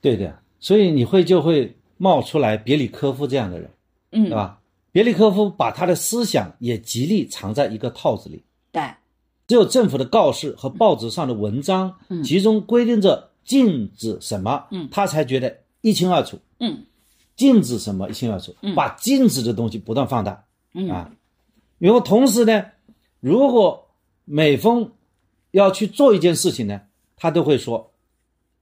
[0.01, 3.71] 对的，所以你会就会冒出来别里科夫这样的人，
[4.11, 4.59] 嗯，对吧？
[4.97, 8.43] 别里科夫把他的思想也极力藏在一个套子里，
[8.73, 8.83] 对，
[9.47, 12.25] 只有政府的告示和报纸上的文章，嗯。
[12.25, 14.89] 其中规定着禁止什么，嗯。
[14.91, 16.39] 他才觉得一清二楚。
[16.61, 16.87] 嗯。
[17.37, 18.75] 禁止什么一清二楚，嗯。
[18.75, 20.89] 把禁止的东西不断放大嗯。
[20.89, 21.11] 啊。
[21.77, 22.65] 然后同时呢，
[23.21, 23.89] 如果
[24.25, 24.93] 每逢
[25.51, 26.81] 要去做一件事情呢，
[27.19, 27.93] 他都会说，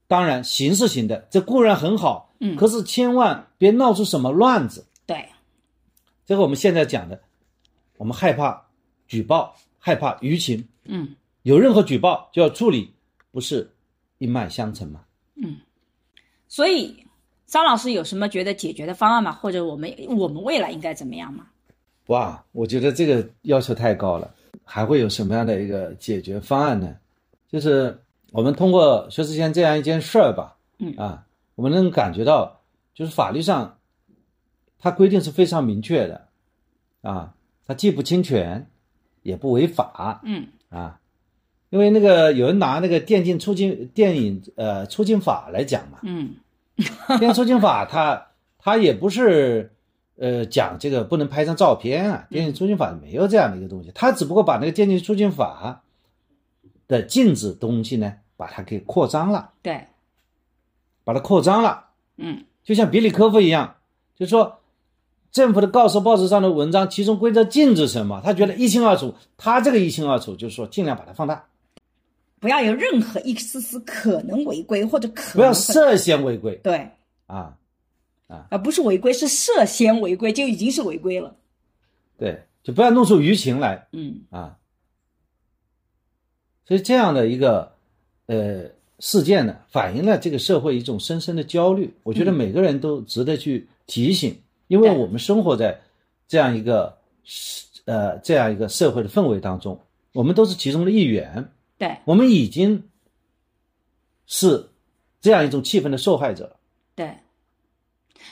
[0.09, 2.57] 当然形式型的，这固然很好，嗯。
[2.57, 4.85] 可是千万别闹出什么乱子。
[5.07, 5.29] 对，
[6.27, 7.21] 这个我们现在讲的，
[7.97, 8.67] 我们害怕
[9.07, 12.93] 举报，害怕舆情，嗯有任何举报就要处理，
[13.31, 13.71] 不是
[14.19, 15.01] 一脉相承吗？
[15.37, 15.57] 嗯
[16.49, 17.07] 所以
[17.47, 19.33] 张老师有什么觉得解决的方案吗？
[19.33, 21.47] 或者我们我们未来应该怎么样吗？
[22.07, 26.97] 哇，我觉得这个要求太高了，还会有什么样的一个解决方案呢？
[27.51, 27.99] 就是
[28.31, 32.61] 我们通过薛之谦这样一件事儿吧，嗯啊，我们能感觉到，
[32.95, 33.79] 就是法律上，
[34.79, 36.29] 它规定是非常明确的，
[37.03, 37.35] 啊，
[37.67, 38.69] 它既不侵权，
[39.23, 40.49] 也不违法，嗯。
[40.69, 41.01] 啊，
[41.71, 46.35] 因为那个有人拿那个电竞促进电影呃促进法来讲嘛，嗯。
[47.19, 48.27] 电影促进法它
[48.59, 49.73] 它也不是
[50.17, 55.85] 呃讲这个不能拍张照片啊，电影促进法没有这样的一个东西，它只不过把那个电竞促进法
[56.89, 59.87] 的禁止东西呢，把它给扩张了，对，
[61.05, 62.45] 把它扩张了，嗯。
[62.65, 63.77] 就像比里科夫一样，
[64.17, 64.61] 就是说
[65.35, 71.45] 政府的告示报纸上的文章，其中规则禁止什么，他觉得一清二楚，他这个一清二楚就是说尽量把它放大，
[72.39, 76.89] 不要有任何一丝丝可能违规或者可不要涉嫌违规对，
[77.27, 77.57] 啊，
[78.49, 81.35] 而不是违规，是涉嫌违规就已经是违规了。
[82.17, 83.89] 对，就不要弄出舆情来。
[83.91, 84.57] 嗯啊。
[86.65, 87.73] 所以这样的一个
[88.27, 88.67] 呃
[89.01, 91.93] 事件呢，反映了这个社会一种深深的焦虑。
[92.05, 94.39] 我觉得每个人都值得去提醒，
[94.75, 95.81] 因为我们生活在
[96.27, 96.99] 这样一个
[97.85, 99.79] 呃这样一个社会的氛围当中，
[100.13, 101.49] 我们都是其中的一员，
[101.79, 102.83] 对我们已经
[104.27, 104.69] 是
[105.21, 106.57] 这样一种气氛的受害者。
[106.97, 107.17] 对，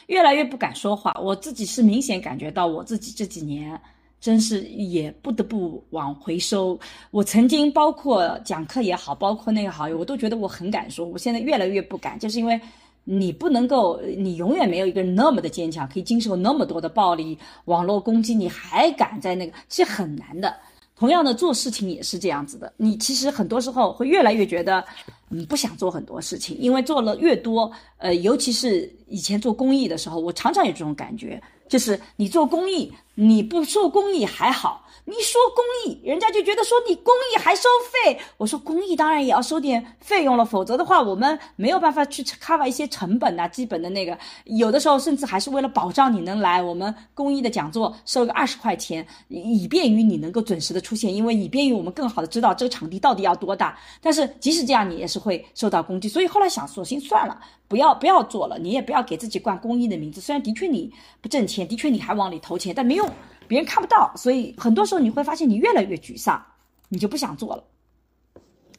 [0.09, 1.17] 越来越不敢说话。
[1.23, 3.81] 我自己是明显感觉到，我自己这几年
[4.21, 6.77] 真是也不得不往回收。
[7.13, 11.07] 我曾经包括讲课也好，包括那个好友，我都觉得我很敢说。
[11.07, 12.61] 我现在越来越不敢，就是因为
[13.05, 20.55] 你不能够，你永远没有一个人那么的坚强，可以经受那么多的暴力、网络攻击，你还敢在那个，其实很难的。
[20.95, 22.73] 同样的，做事情也是这样子的。
[22.77, 24.85] 你其实很多时候会越来越觉得，
[25.31, 37.69] 嗯，不想做很多事情，因为做了越多，呃，尤其是以前做公益的时候，我常常有这种感觉，就是你做公益，你不说公益还好，你说公益，人家就觉得说你公益还收
[38.05, 38.19] 费。
[38.39, 53.79] 我说公益当然也要收点费用了，否则的话，我们没有办法去 cover 一些成本呐、基本的那个，有的时候甚至还是为了保障你能来，我们公益的讲座收个二十块钱，以便于你能够准时的出现，因为以便于我们更好的知道这个场地到底要多大。
[54.01, 57.39] 但是即使这样，你也是会受到攻击，所以后来想，索性算了，
[57.69, 60.19] 不要不要做了，你也不要给自己冠公益的名字。
[60.21, 60.91] 虽然的确你
[61.21, 63.15] 不挣钱，的确你还往里投钱，但没有用，
[63.47, 66.43] 别人看不到，所以很多时候你会发现你越来越沮丧，
[66.89, 67.65] 你就不想做了。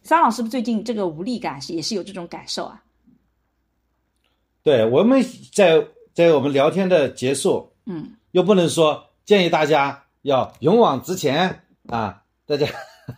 [0.04, 2.84] 桑老师不最近这个无力感是也是有这种感受啊？
[4.64, 12.68] 对，我们在在我们聊天的结束，嗯，又不能说建议大家要勇往直前啊，大家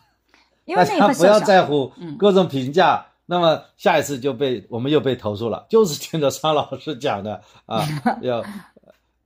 [0.66, 1.40] 因为 大那家不要。
[1.40, 7.84] 在乎嗯各种评价，那么下一次就被我们又被投诉了，就是听着张老师讲的啊，
[8.22, 8.44] 要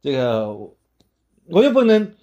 [0.01, 0.55] 这个
[1.51, 2.13] 我又不能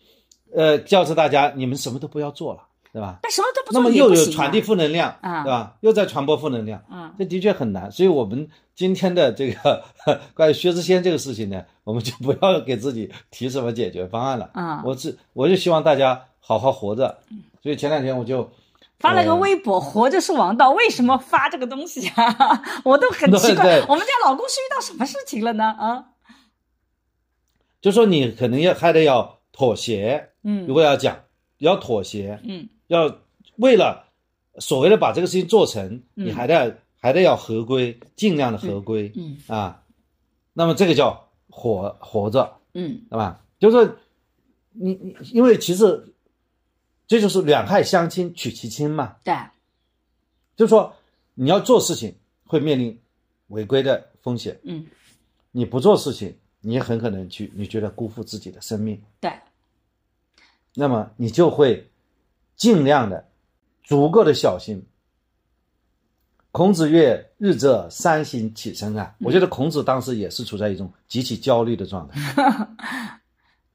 [0.54, 2.60] 呃教唆大家你们什么都不要做了，
[2.92, 3.18] 对吧？
[3.22, 4.12] 但什么都不那么又。
[4.14, 5.74] 有传递负能量，啊对吧？
[5.80, 7.90] 又在传播负能量，啊这的确很难。
[7.90, 9.84] 所以我们今天的这个
[10.34, 14.50] 关于薛之谦这个事情呢，我们就不要给自己提什么解决方案了。
[14.54, 17.18] 啊我只我就希望大家好好活着。
[17.62, 18.48] 所以前两天我就
[19.00, 20.70] 发了个微博，活着是王道。
[20.70, 22.62] 为什么发这个东西啊？
[22.84, 25.64] 我都很奇怪对对，我们家老公是遇到什么事情了呢？
[25.64, 26.04] 啊，
[27.86, 30.66] 就说你可能要还得要妥协，嗯。
[30.66, 31.22] 如果要讲
[31.58, 32.68] 要妥协，嗯。
[32.88, 33.20] 要
[33.58, 34.08] 为了
[34.58, 39.36] 所谓的把这个事情做成，你还得还得要合规，尽量的合规，嗯。
[39.46, 39.84] 啊，
[40.52, 43.02] 那么这个叫活活着，嗯。
[43.08, 43.40] 对吧？
[43.60, 43.96] 就是说
[44.72, 46.12] 你你因为其实
[47.06, 49.32] 这就是两害相亲取其轻嘛，对，
[50.56, 50.92] 就是说
[51.34, 52.12] 你要做事情
[52.46, 52.98] 会面临
[53.46, 54.84] 违规的风险，嗯。
[55.52, 59.32] 你不做事情，你也很可能去你觉得辜负自己的生命，对，
[60.74, 61.88] 那么你就会
[62.56, 63.24] 尽量的
[63.84, 64.84] 足够的小心。
[66.50, 72.18] 孔子曰：“日则三省其身啊！”我觉得孔子当时也是处在一种极其焦虑的状态。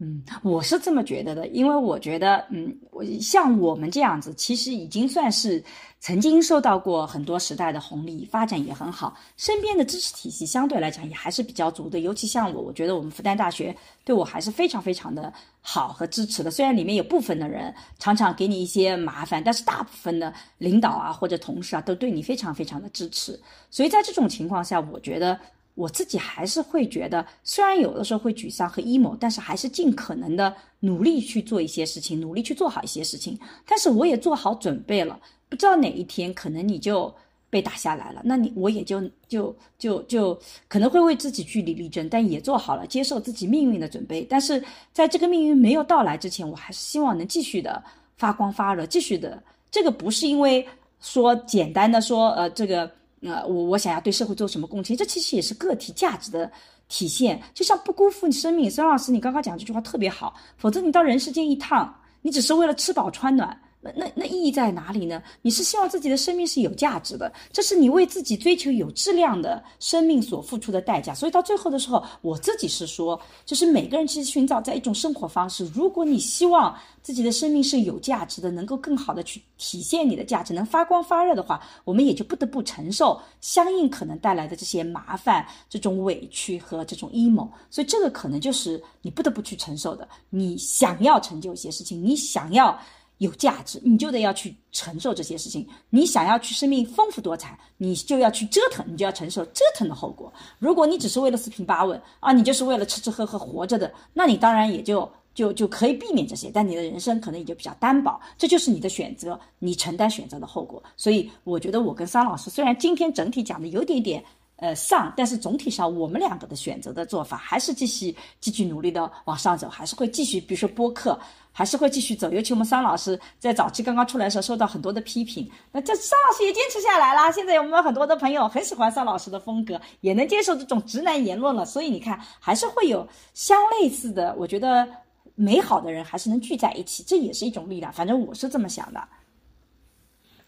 [0.04, 5.64] 嗯，我是这么觉得的，因为我觉得，嗯，我像我们这样子，其实已经算是
[6.00, 12.00] 曾经受到过很多时代的红利，发展也很好，身边的支持体系相对来讲也还是比较足的。
[12.00, 15.32] 尤其像我，我觉得我们复旦大学对我还是非常非常的
[15.62, 16.50] 好和支持的。
[16.50, 23.40] 虽然里面有部分的人常常给你一些麻烦，但是大部分的领导啊或者同事啊都对你非常非常的支持。
[23.70, 25.40] 所以在这种情况下，我觉得。
[25.74, 33.40] 我自己还是会觉得，虽然有的时候会沮丧和 emo，但是还是尽可能的努力去做一些事情，努力去做好一些事情。
[33.66, 37.14] 但是我也做好准备了，不知道哪一天可能你就
[37.50, 44.28] 被打下来了，那你我也就就就就可能会为自己据理力争，但也做好了接受自己命运的准备。
[44.30, 44.62] 但是
[44.92, 47.82] 在这个命运没有到来之前，我还是希望能继续的
[48.18, 49.42] 发光发热，继续的。
[49.72, 50.68] 这个不是因为
[51.00, 52.92] 说简单的说，呃，这个。
[53.22, 56.52] 呃，我我想要对社会做什么贡献，这其实也是个体价值的
[56.88, 57.42] 体现。
[57.54, 63.56] 就像不辜负你生命，孙老师，你刚刚讲这句话特别好，否则你到人世间一趟，你只是为了吃饱穿暖。
[63.82, 65.22] 那那意义在哪里呢？
[65.42, 71.16] 你是希望自己的生命是有价值的，这是你为自己追求有质量的生命所付出的代价。
[71.16, 75.66] 所以到最后的时候，我自己是说，就是每个人其实寻找在一种生活方式。
[75.74, 87.50] 如果你希望自己的生命是有价值的，能够更好的去体现你的价值，能发光发热的话，我们也就不得不承受相应可能带来的这些麻烦、这种委屈和这种 emo。
[87.72, 90.08] 所以这个可能就是你不得不去承受的。
[90.30, 92.80] 你想要成就一些事情，你想要。
[93.22, 95.68] 有价值，你就得要去承受这些事情。
[95.92, 100.34] 你想要去生命丰富多彩，你就要去折腾，你就要承受折腾的后果。
[100.58, 108.20] 如果你只是为了四平八稳啊，你就是为了吃吃喝喝活着的，那你当然也就就就可以避免这些，但你的人生可能也就比较单薄。
[108.40, 110.82] 这就是你的选择，你承担选择的后果。
[110.98, 114.24] 所以我觉得我跟桑老师虽然今天整体讲的有点点。
[114.58, 121.20] 呃，上，但是总体上我们两个的选择的做法还是继续继续努力的往上走，还是会继续，比如说播客，
[121.52, 122.32] 还是会继续走。
[122.32, 127.32] 尤其我们桑老师在早期刚刚出来的时候，受到很多的批评，那这桑老师也坚持下来啦。
[127.32, 131.66] 现在我们很多的朋友很喜欢桑老师的风格，也能接受这种直男言论了。
[131.66, 134.88] 所以你看，还是会有相类似的，我觉得
[135.36, 137.92] 美好的人还是能聚在一起，这也是一种力量。
[137.92, 139.02] 反正我是这么想的。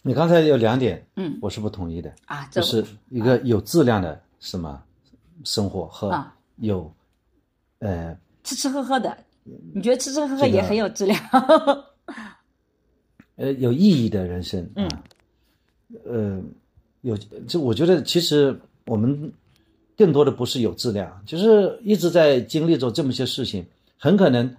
[0.06, 4.84] 你刚才有两点，嗯，我是不同意的啊，这就是一个有质量的什么
[5.46, 6.94] 生活和啊有，
[7.80, 9.18] 呃，吃吃喝喝的，
[9.74, 11.20] 你觉得吃吃喝喝也很有质量？
[13.36, 14.88] 呃，有意义的人生嗯，
[16.06, 16.42] 呃，
[17.02, 17.18] 有
[17.48, 19.32] 这，我觉得其实我们
[19.98, 23.66] 更多的不是有质量，就是一直在经历着这么些事情，
[23.98, 24.56] 很可能，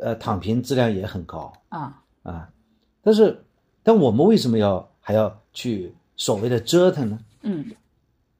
[0.00, 2.48] 呃，躺平质量也很高啊，啊，
[3.02, 3.38] 但是，
[3.82, 7.18] 但我们为什么要还要去所谓的折腾呢？
[7.42, 7.64] 嗯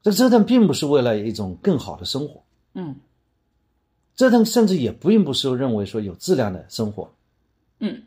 [0.01, 2.41] 这折腾并不是为了一种更好的生活，
[2.73, 2.95] 嗯
[4.17, 7.13] 折腾甚至也并不是认为说有质量的生活，
[7.79, 8.03] 嗯，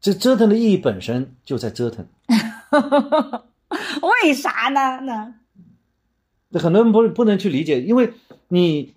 [0.00, 2.04] 这折腾的意义本身就在折腾。
[4.24, 5.00] 为啥呢？
[5.02, 5.34] 那
[6.48, 8.12] 那很多人不不能去理解，因为
[8.48, 8.94] 你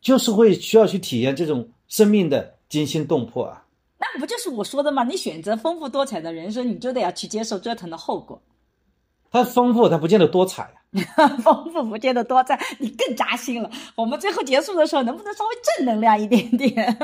[0.00, 3.64] 就是会需要去体验这种生命的惊心动魄啊。
[3.98, 5.04] 那不就是我说的吗？
[5.04, 8.42] 你选择丰富多彩的人生，你就得要去接受折腾的后果。
[9.30, 10.79] 它丰富，它不见得多彩啊。
[11.42, 13.70] 丰富不见得多彩，你更扎心了。
[13.94, 16.98] 我们最后结束的时候，能不能稍微正能量一点点？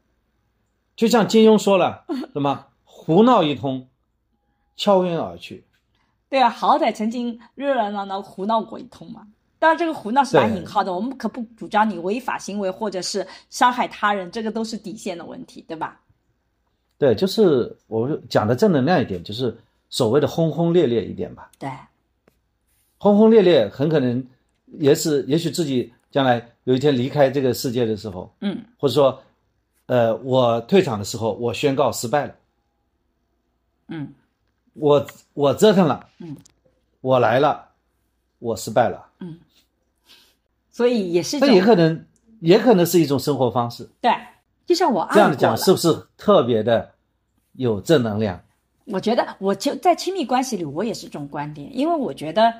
[0.96, 3.88] 就像金庸说了，什么胡闹一通，
[4.76, 5.64] 悄然而去。
[6.28, 9.26] 对啊，好歹曾经热热闹闹胡闹过一通嘛。
[9.58, 16.00] 当然，这个胡闹是打对引号的，我们可不主张你违法行为或者是伤害他人，这个都是底线的问题，对吧？
[16.98, 19.56] 对，就是我讲的正能量一点，就是
[19.88, 21.50] 所谓的轰轰烈烈一点吧。
[21.58, 21.70] 对，
[23.06, 24.24] 轰轰烈烈很可能
[24.78, 28.58] 也是，也许自己将来有一天离开这个世界的时候，嗯。
[28.78, 29.22] 或者说
[29.86, 32.34] 呃，我退场的时候，我宣告失败了，
[33.88, 34.12] 嗯。
[34.74, 36.36] 我我折腾了，嗯，
[37.00, 37.68] 我来了，
[38.40, 39.38] 我失败了，嗯。
[40.70, 42.04] 所以也是一这也可能
[42.40, 43.88] 也可能是一种生活方式。
[44.02, 44.12] 对，
[44.66, 46.90] 就像我这样的讲是不是特别的
[47.54, 48.38] 有正能量？
[48.84, 52.52] 我觉得我就在亲密关系里，我也是这种观点，因为我觉得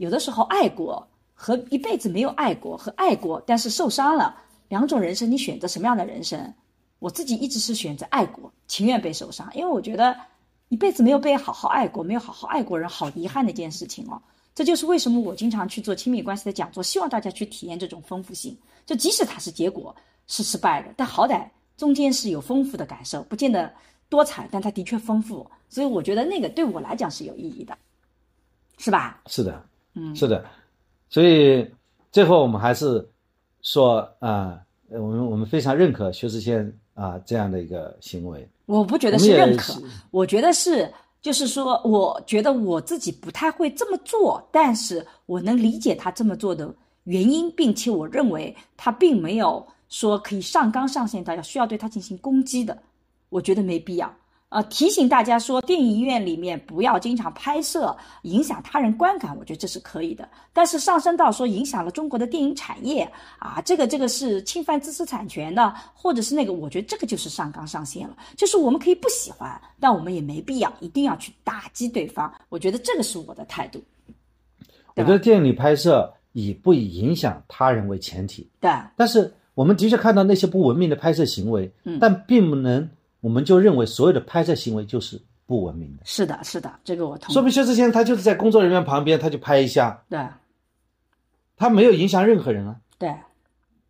[0.00, 4.34] 有的时候爱过和一辈子没有爱过和爱过但是受伤了
[4.68, 6.54] 两种人生，你选择什么样的人生？
[7.00, 10.16] 我自己一直是选择爱过，情愿被受伤，因为我觉得
[10.70, 14.20] 一辈子没有被好好爱过，没有好好爱过人，好遗憾的一件事情哦。
[14.54, 18.56] 这就是为什么我经常去做亲密关系的讲座，希望大家去体验这种丰富性。
[18.86, 19.94] 就即使它是结果
[20.28, 21.46] 是失败的，但好歹
[21.76, 23.70] 中间是有丰富的感受，不见得
[24.08, 25.46] 多彩，但它的确丰富。
[25.68, 27.76] 所以我觉得那个对我来讲是有意义的，
[28.78, 29.22] 是吧？
[29.26, 29.64] 是的，
[30.00, 30.44] 嗯是的，
[31.08, 31.68] 所以
[32.10, 33.06] 最后我们还是
[33.62, 38.48] 说啊、呃我们我们非常认可薛之谦啊、这样的一个行为。
[38.66, 39.80] 我不觉得是认可是，
[40.10, 40.92] 我觉得是，
[41.22, 46.74] 就是说，我觉得我自己不太会这么做，但是我能理解他这么做的
[47.04, 52.76] 原因，并且我认为他并没有说可以上纲上线，大家需要对他进行攻击的，
[53.28, 54.12] 我觉得没必要。
[54.50, 60.28] 呃，提醒大家说，电影院里面不要经常拍摄影响他人观感，我觉得这是可以的。
[60.52, 68.16] 但是上升到说影响了中国的电影产业啊，这个这个是侵犯知识产权的，或者是那个，我觉得这个就是上纲上线了。
[68.36, 72.32] 就是我们可以不喜欢，但我们也没必要一定要去打击对方。
[72.48, 73.80] 我觉得这个是我的态度。
[74.96, 82.90] 我觉得电影里拍摄以不以影响他人为前提，对，但是我们的确看到那些不文明的拍摄行为，嗯但并不能
[83.20, 86.02] 我们就认为所有的拍摄行为就是不文明的。
[86.04, 87.32] 是的，是的，这个我同意。
[87.32, 90.18] 说明薛之谦他就是在工作人员旁边，他就拍一下，对
[91.56, 92.76] 他没有影响任何人啊。
[92.98, 93.14] 对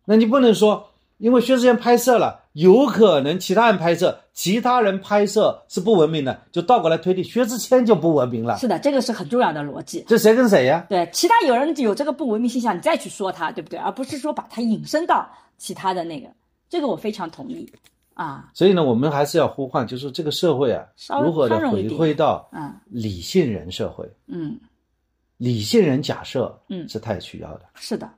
[0.05, 10.03] 那你不能说，因为薛之谦拍摄了，有可能其他人拍摄，其他人拍摄是不文明的，就倒过来推理，薛之谦就不文明了，是的，这个是很重要的逻辑。
[10.07, 10.85] 这谁跟谁呀？
[10.89, 13.77] 对，其他有人有这个不文明现象，你再去说他，对不对？
[13.79, 16.27] 而不是说把它引申到其他的那个，
[16.67, 17.71] 这个我非常同意
[18.21, 18.49] 啊。
[18.53, 20.85] 所以呢，我们还是要呼唤，就是这个社会啊
[21.23, 24.59] 如何的回归到嗯理性人社会，嗯，
[25.37, 27.61] 理性人假设，嗯是太需要的。
[27.75, 28.09] 是的，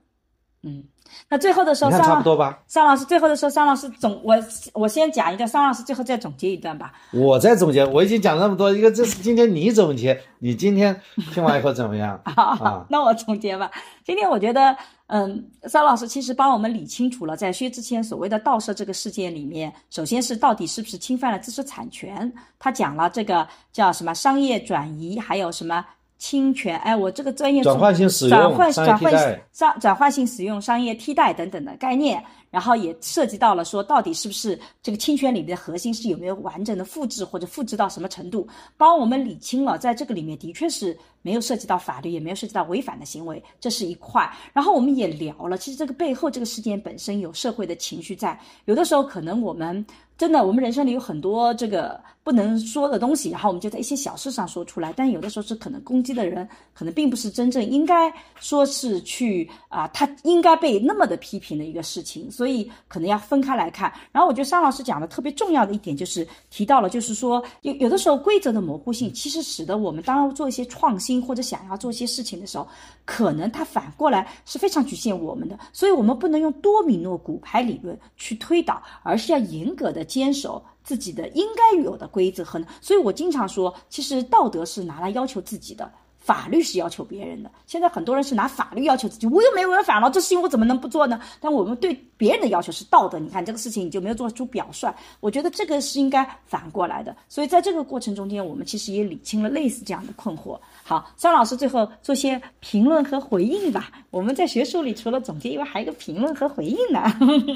[0.62, 0.84] 嗯。
[1.30, 2.64] 那最后的时候，差不多吧？
[2.66, 4.36] 桑老师最后的时候，桑老师总我
[4.74, 6.92] 我先讲一段，桑老师最后再总结一段吧。
[7.12, 11.00] 我在总结，我已经讲了那么多，一个这是今天你总结，你今天
[11.32, 12.20] 听完以后怎么样？
[12.24, 13.70] 啊那我总结吧。
[14.04, 14.76] 今天我觉得，
[15.16, 22.34] 嗯，张老师其实帮我们理清楚了，在薛之谦所谓的盗摄这个事件里面，首先是到底是不是侵犯了知识产权？
[22.58, 25.86] 他讲了这个叫什么商业转移，还有什么
[26.18, 26.80] 侵权？
[26.80, 38.48] 哎，我这个专业转换性使用转换转换，商转换性使用、商业替代等等的概念，然后也涉及到了说到底是不是这个侵权里面的核心是有没有完整的复制或者复制到什么程度，
[38.78, 44.32] 帮我们理清了，在这个里面的确是没有涉及到法律，也没有涉及到违反的行为，这是一块。
[44.54, 49.84] 然后我们也聊了，其实这个背后这个事件本身有社会的情绪在，有的时候可能我们
[50.16, 63.90] 真的我们人生里有很多这个不能说的东西，然后我们就在一些小事上说出来，但有的时候是可能攻击的人可能并不是真正应该说是去啊、他应该被那么的批评的一个事情，所所以可能要分开来看。
[64.12, 72.68] 然后我觉得商老师讲的特别重要的一点就是提到了，就是说有有的时候规则的模糊性，其实使得我们当要做一些创新或者想要做一些事情的时候，
[73.06, 82.62] 可能它反过来是非常局限我们的，所以我们不能用多米诺骨牌理论去推导，而是要严格的坚守自己的应该有的规则和。
[82.82, 85.90] 所以我经常说，其实道德是拿来要求自己的。
[86.24, 91.20] 法律是要求别人的，现在很多人是拿法律要求自己，我又没违反了，这事情我怎么能不做呢？
[91.42, 97.14] 但我们对别人的要求是道德，你看这个事情你就没有做出表率，我觉得这个是应该反过来的。
[97.28, 100.58] 所以在这个过程中间，我们其实也理清了类似这样的困惑。
[100.82, 103.92] 好，张老师最后做些评论和回应吧。
[104.10, 107.02] 我们在学术里除了总结以外，还有一个评论和回应呢。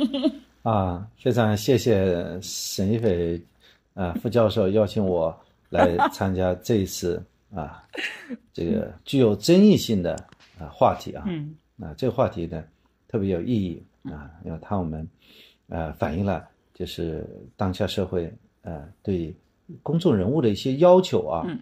[0.63, 3.41] 啊，非常谢谢沈一斐
[3.93, 5.33] 啊副教授邀请我
[5.69, 7.83] 来参加这一次啊
[8.53, 10.13] 这个具有争议性的
[10.59, 11.23] 啊话题啊。
[11.27, 12.63] 嗯啊，这个话题呢
[13.07, 15.07] 特别有意义啊，因为它我们
[15.69, 17.25] 呃反映了就是
[17.55, 18.33] 当下社会
[18.63, 19.35] 呃对
[19.83, 21.59] 公众人物的一些要求啊，嗯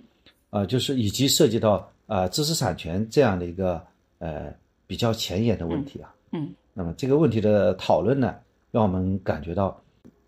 [0.49, 3.85] 啊，就是以及涉及到啊知识产权这样的一个
[4.19, 4.53] 呃
[4.87, 6.13] 比较前沿的问题啊。
[6.31, 8.35] 嗯那么这个问题的讨论呢，
[8.71, 9.81] 让我们感觉到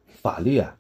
[0.06, 0.78] 法律啊，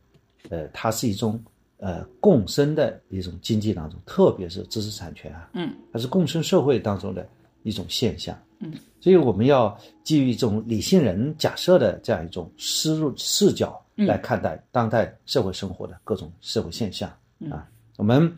[0.49, 1.41] 呃，它是一种
[1.77, 7.27] 呃共生的一种经济当中，特别是知识产权啊，嗯它是共生社会当中的
[7.63, 8.37] 一种现象。
[8.59, 17.07] 嗯，所以我们要基于一种理性人假设的这样一种思路视角来看待当代社会生活的各种社会现象
[17.51, 17.69] 啊。
[17.97, 18.35] 我们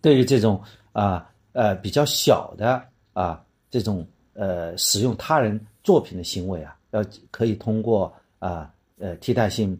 [0.00, 0.58] 对于这种
[0.92, 9.78] 啊呃比较小的啊这种呃使用他人作品的行为啊，要可以通过啊呃替代性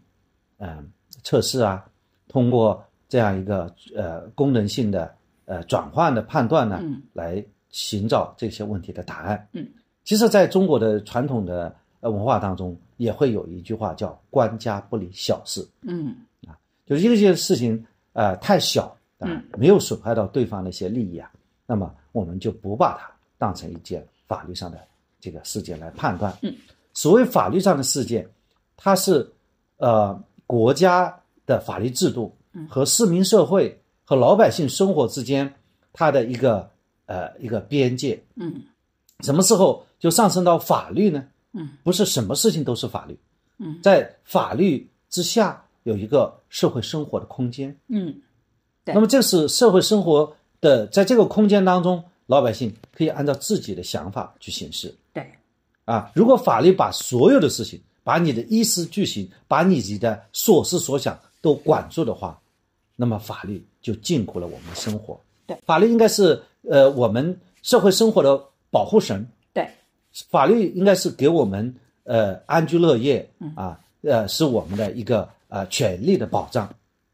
[0.59, 0.87] 嗯
[1.23, 1.83] 测试啊，
[2.37, 5.11] 通过这样一个呃功能性的
[5.47, 6.83] 呃转换的判断呢，
[7.15, 9.49] 来寻找这些问题的答案。
[9.53, 9.67] 嗯，
[10.05, 15.67] 其实在中国的传统的呃文化当中，也会有一句话叫“官家不理小事”。
[15.81, 16.15] 嗯
[16.47, 16.53] 啊
[16.85, 17.83] 就是一件事情
[18.13, 21.33] 呃太小啊嗯，没有损害到对方的一些利益啊，
[21.65, 24.79] 那么我们就不把它当成一件法律上的
[25.19, 26.37] 这个事件来判断。
[26.43, 26.55] 嗯，
[26.93, 28.29] 所谓法律上的事件，
[28.77, 29.27] 它是
[29.79, 32.37] 呃国家的法律制度
[32.69, 35.55] 和市民社会和老百姓生活之间
[35.93, 36.69] 它的一个
[37.07, 38.23] 呃一个边界。
[38.35, 38.63] 嗯
[39.21, 41.25] 什么时候就上升到法律呢？
[41.53, 43.19] 嗯，不是什么事情都是法律。
[43.59, 47.75] 嗯，在法律之下有一个社会生活的空间。
[47.89, 48.15] 嗯
[48.85, 54.95] 对那么这是社会生活的，在这个空间当中，老百姓可以按照自己的想法去行事。
[55.15, 55.27] 对，
[55.87, 62.37] 啊，如果法律把所有的事情，把你的衣食住行，把你的所思所想都管住的话，
[62.97, 65.21] 那么法律就禁锢了我们的生活。
[65.47, 69.25] 对，法律应该是呃我们社会生活的保护神。
[69.55, 69.71] 对，
[70.29, 76.69] 法律应该是给我们呃安居乐业啊，呃是我们的一个呃权利的保障。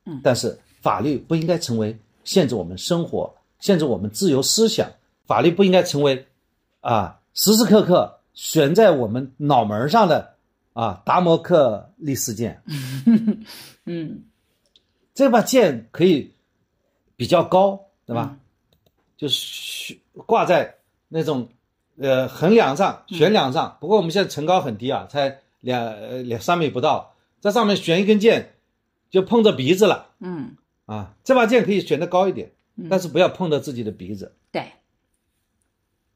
[0.07, 1.95] 嗯，但是法律不应该成为
[2.25, 3.31] 限制我们生活、
[3.61, 4.91] 限制我们自由思想。
[5.27, 6.27] 法律不应该成为
[6.81, 10.35] 啊时时刻刻悬在我们脑门上的
[10.73, 12.63] 啊达摩克利斯剑。
[13.85, 14.25] 嗯
[15.15, 16.33] 这把剑可以
[17.17, 18.39] 比较高，对吧？
[19.17, 20.75] 就是挂在
[21.09, 21.49] 那种
[21.99, 23.77] 呃横梁上、悬梁上。
[23.81, 28.55] 不过我们现在层高很低啊，才两呃两三米不到，在上面悬一根剑，
[29.11, 30.57] 就碰着鼻子了嗯，
[30.87, 31.15] 啊。
[31.23, 32.51] 这把剑可以悬得高一点，
[32.89, 34.65] 但是不要碰到自己的鼻子对，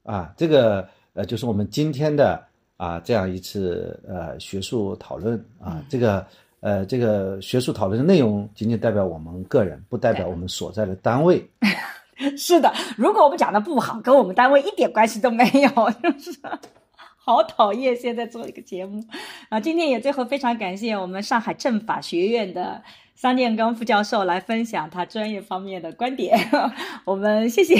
[0.04, 0.32] 啊。
[0.38, 2.42] 这个呃就是我们今天的
[2.78, 6.26] 啊这样一次呃学术讨论啊，这个。
[6.66, 11.48] 呃，这个学术讨论的内容仅仅代表我们个人，不代表我们所在的单位。
[12.36, 12.72] 是的。
[12.96, 15.68] 如果我们讲的不好，跟我们单位一点关系都没有，
[16.02, 16.36] 就是。
[17.14, 17.94] 好讨厌！
[17.94, 19.04] 现在做一个节目
[19.48, 22.82] 啊，今天也最后非常感谢我们上海政法学院的
[23.14, 26.36] 桑建刚副教授来分享他专业方面的观点，
[27.04, 27.76] 我们谢谢。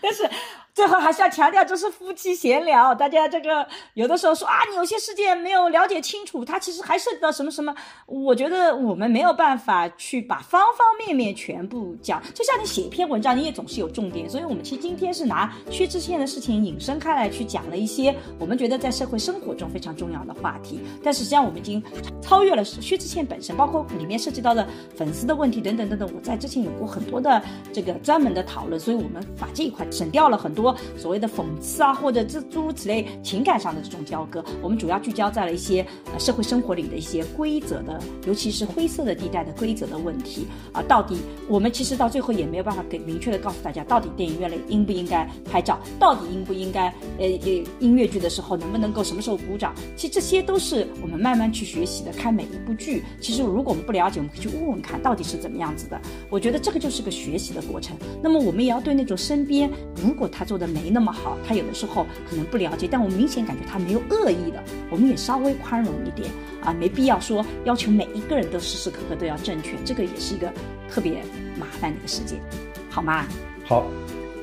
[0.00, 0.28] 但是
[0.74, 7.74] 最后还是要强调，这是夫妻闲聊，大家这个有的时候说啊，你有些事件没有了解清楚，它其实还涉及到什么什么。
[8.06, 14.28] 我觉得我们没有办法去把方方面面全部讲，就像你写一篇文章，你也总是有重点。
[14.30, 20.80] 所以我们其实今天是拿薛之谦的事情引申开来去讲了一些我们觉得在社会生活中非常重要的话题。
[21.04, 21.82] 但是实际上我们已经
[22.22, 24.66] 超越了薛之谦本身，包括里面涉及到的
[24.96, 26.10] 粉丝的问题等等等等。
[26.14, 27.42] 我在之前有过很多的
[27.74, 30.61] 这个专门的讨论，所以我们把这一块省掉了很多。
[30.98, 40.82] 所谓的讽刺啊，或者这诸如此类情感上的这种交割，我们主要聚焦在了一些呃社会生活里的一些规则的，尤其是灰色的地带的规则的问题啊。
[40.82, 41.16] 到底
[41.48, 49.74] 我们其实到最后也没有办法给明确的告诉大家，到底电影院里应不应该拍照，到底应不应该呃呃音乐剧的时候能不能够什么时候鼓掌？
[49.96, 52.12] 其实这些都是我们慢慢去学习的。
[52.12, 56.00] 看每一部剧，其实如果我们不了解，我们可以去问问看到底是怎么样子的。
[56.28, 57.96] 我觉得这个就是个学习的过程。
[58.22, 66.30] 那么我们也要对那种身边如果他做的没那么好，他有的时候可能不了解，但我明显感觉他没有恶意的，我们也稍微宽容一点
[66.62, 70.52] 啊，没必要说要求每一个人都时时刻刻都要正确，这个也是一个
[70.90, 71.22] 特别
[71.58, 72.38] 麻烦的一个事件，
[72.90, 73.24] 好吗？
[73.64, 73.86] 好，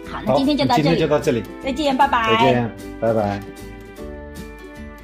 [0.07, 2.36] 好，那今天就到这里，天就到这里，再见，拜拜。
[2.38, 3.40] 再见，拜拜。